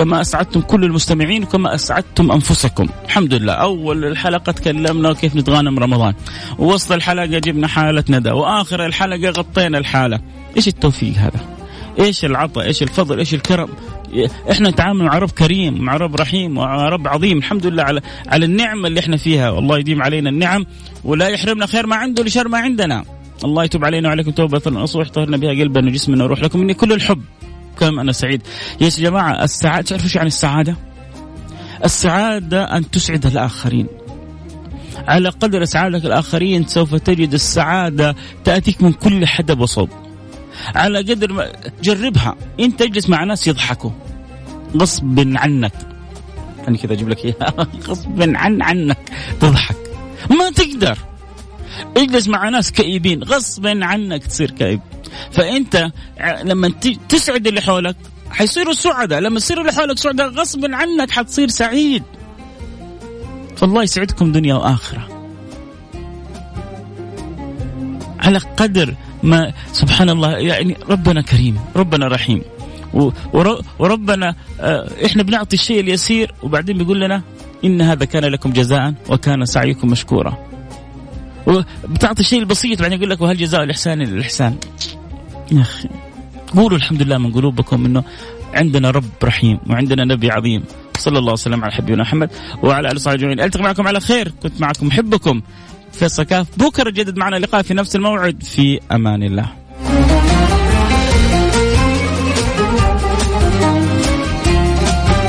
كما 0.00 0.20
أسعدتم 0.20 0.60
كل 0.60 0.84
المستمعين 0.84 1.42
وكما 1.42 1.74
أسعدتم 1.74 2.32
أنفسكم. 2.32 2.88
الحمد 3.04 3.34
لله. 3.34 3.52
أول 3.52 4.04
الحلقة 4.04 4.52
تكلمنا 4.52 5.12
كيف 5.12 5.36
نتغانم 5.36 5.78
رمضان. 5.78 6.14
ووسط 6.58 6.92
الحلقة 6.92 7.26
جبنا 7.26 7.66
حالة 7.68 8.04
ندى. 8.08 8.30
وآخر 8.30 8.86
الحلقة 8.86 9.30
غطينا 9.30 9.78
الحالة. 9.78 10.20
إيش 10.56 10.68
التوفيق 10.68 11.12
هذا؟ 11.16 11.40
إيش 11.98 12.24
العطاء؟ 12.24 12.66
إيش 12.66 12.82
الفضل؟ 12.82 13.18
إيش 13.18 13.34
الكرم؟ 13.34 13.68
إحنا 14.50 14.70
نتعامل 14.70 15.04
مع 15.04 15.18
رب 15.18 15.30
كريم 15.30 15.84
مع 15.84 15.96
رب 15.96 16.16
رحيم 16.16 16.54
مع 16.54 16.88
رب 16.88 17.08
عظيم. 17.08 17.38
الحمد 17.38 17.66
لله 17.66 17.82
على 17.82 18.00
على 18.26 18.44
النعمة 18.44 18.88
اللي 18.88 19.00
إحنا 19.00 19.16
فيها. 19.16 19.50
والله 19.50 19.78
يديم 19.78 20.02
علينا 20.02 20.30
النعم. 20.30 20.66
ولا 21.04 21.28
يحرمنا 21.28 21.66
خير 21.66 21.86
ما 21.86 21.96
عنده 21.96 22.22
لشر 22.22 22.48
ما 22.48 22.58
عندنا. 22.58 23.04
الله 23.44 23.64
يتوب 23.64 23.84
علينا 23.84 24.08
وعليكم 24.08 24.30
توبة 24.30 24.62
نصوح 24.70 25.08
طهرنا 25.08 25.36
بها 25.36 25.50
قلبنا 25.50 25.86
وجسمنا 25.86 26.24
وروح 26.24 26.42
لكم. 26.42 26.60
مني 26.60 26.74
كل 26.74 26.92
الحب 26.92 27.22
كم؟ 27.80 28.00
أنا 28.00 28.12
سعيد. 28.12 28.42
يا 28.80 28.88
جماعة 28.88 29.44
السعادة 29.44 29.82
تعرفوا 29.82 30.06
إيش 30.06 30.16
يعني 30.16 30.28
السعادة؟ 30.28 30.76
السعادة 31.84 32.64
أن 32.64 32.90
تسعد 32.90 33.26
الآخرين. 33.26 33.86
على 35.08 35.28
قدر 35.28 35.62
اسعادك 35.62 36.04
الآخرين 36.04 36.66
سوف 36.66 36.94
تجد 36.94 37.34
السعادة 37.34 38.16
تأتيك 38.44 38.82
من 38.82 38.92
كل 38.92 39.26
حدب 39.26 39.60
وصوب. 39.60 39.88
على 40.74 40.98
قدر 40.98 41.32
ما 41.32 41.52
جربها. 41.82 42.36
انت 42.60 42.82
تجلس 42.82 43.08
مع 43.08 43.24
ناس 43.24 43.48
يضحكوا. 43.48 43.90
غصب 44.76 45.24
عنك. 45.36 45.72
أنا 46.68 46.76
كذا 46.76 46.92
أجيب 46.92 47.08
لك 47.08 47.24
إياها. 47.24 47.66
غصب 47.88 48.22
عن 48.22 48.62
عنك 48.62 48.98
تضحك. 49.40 49.76
ما 50.30 50.50
تقدر. 50.50 50.98
اجلس 51.96 52.28
مع 52.28 52.48
ناس 52.48 52.72
كئيبين. 52.72 53.22
غصب 53.22 53.66
عنك 53.66 54.26
تصير 54.26 54.50
كئيب. 54.50 54.80
فأنت 55.32 55.90
لما 56.44 56.68
تسعد 57.08 57.46
اللي 57.46 57.60
حولك 57.60 57.96
حيصيروا 58.30 58.72
سعداء 58.72 59.20
لما 59.20 59.36
يصيروا 59.36 59.62
اللي 59.62 59.72
حولك 59.72 59.98
سعداء 59.98 60.28
غصب 60.28 60.64
عنك 60.64 61.10
حتصير 61.10 61.48
سعيد. 61.48 62.02
فالله 63.56 63.82
يسعدكم 63.82 64.32
دنيا 64.32 64.54
وآخرة. 64.54 65.08
على 68.20 68.38
قدر 68.38 68.94
ما 69.22 69.52
سبحان 69.72 70.10
الله 70.10 70.38
يعني 70.38 70.76
ربنا 70.88 71.22
كريم 71.22 71.58
ربنا 71.76 72.08
رحيم. 72.08 72.42
وربنا 73.78 74.34
آه، 74.60 75.06
إحنا 75.06 75.22
بنعطي 75.22 75.56
الشيء 75.56 75.80
اليسير 75.80 76.34
وبعدين 76.42 76.78
بيقول 76.78 77.00
لنا 77.00 77.22
إن 77.64 77.82
هذا 77.82 78.04
كان 78.04 78.24
لكم 78.24 78.52
جزاء 78.52 78.94
وكان 79.08 79.44
سعيكم 79.44 79.88
مشكورا. 79.88 80.38
وبتعطي 81.46 82.20
الشيء 82.20 82.40
البسيط 82.40 82.82
بعدين 82.82 82.98
يقول 82.98 83.10
لك 83.10 83.20
وهل 83.20 83.36
جزاء 83.36 83.62
الإحسان 83.62 84.02
إلا 84.02 84.14
الإحسان؟ 84.14 84.56
يا 85.52 85.60
أخي. 85.60 85.88
قولوا 86.56 86.78
الحمد 86.78 87.02
لله 87.02 87.18
من 87.18 87.32
قلوبكم 87.32 87.84
إنه 87.84 88.04
عندنا 88.54 88.90
رب 88.90 89.04
رحيم 89.24 89.58
وعندنا 89.66 90.04
نبي 90.04 90.30
عظيم. 90.30 90.64
صلى 90.98 91.18
الله 91.18 91.32
وسلم 91.32 91.64
على 91.64 91.72
حبيبنا 91.72 92.02
محمد 92.02 92.30
وعلى 92.62 92.88
آله 92.88 92.96
وصحبه 92.96 93.14
أجمعين. 93.14 93.40
ألتقي 93.40 93.62
معكم 93.62 93.88
على 93.88 94.00
خير. 94.00 94.32
كنت 94.42 94.60
معكم 94.60 94.86
محبكم 94.86 95.42
فيصل 95.92 96.22
كاف 96.22 96.46
بكره 96.58 96.90
جدد 96.90 97.18
معنا 97.18 97.36
لقاء 97.36 97.62
في 97.62 97.74
نفس 97.74 97.96
الموعد. 97.96 98.42
في 98.42 98.80
أمان 98.92 99.22
الله. 99.22 99.59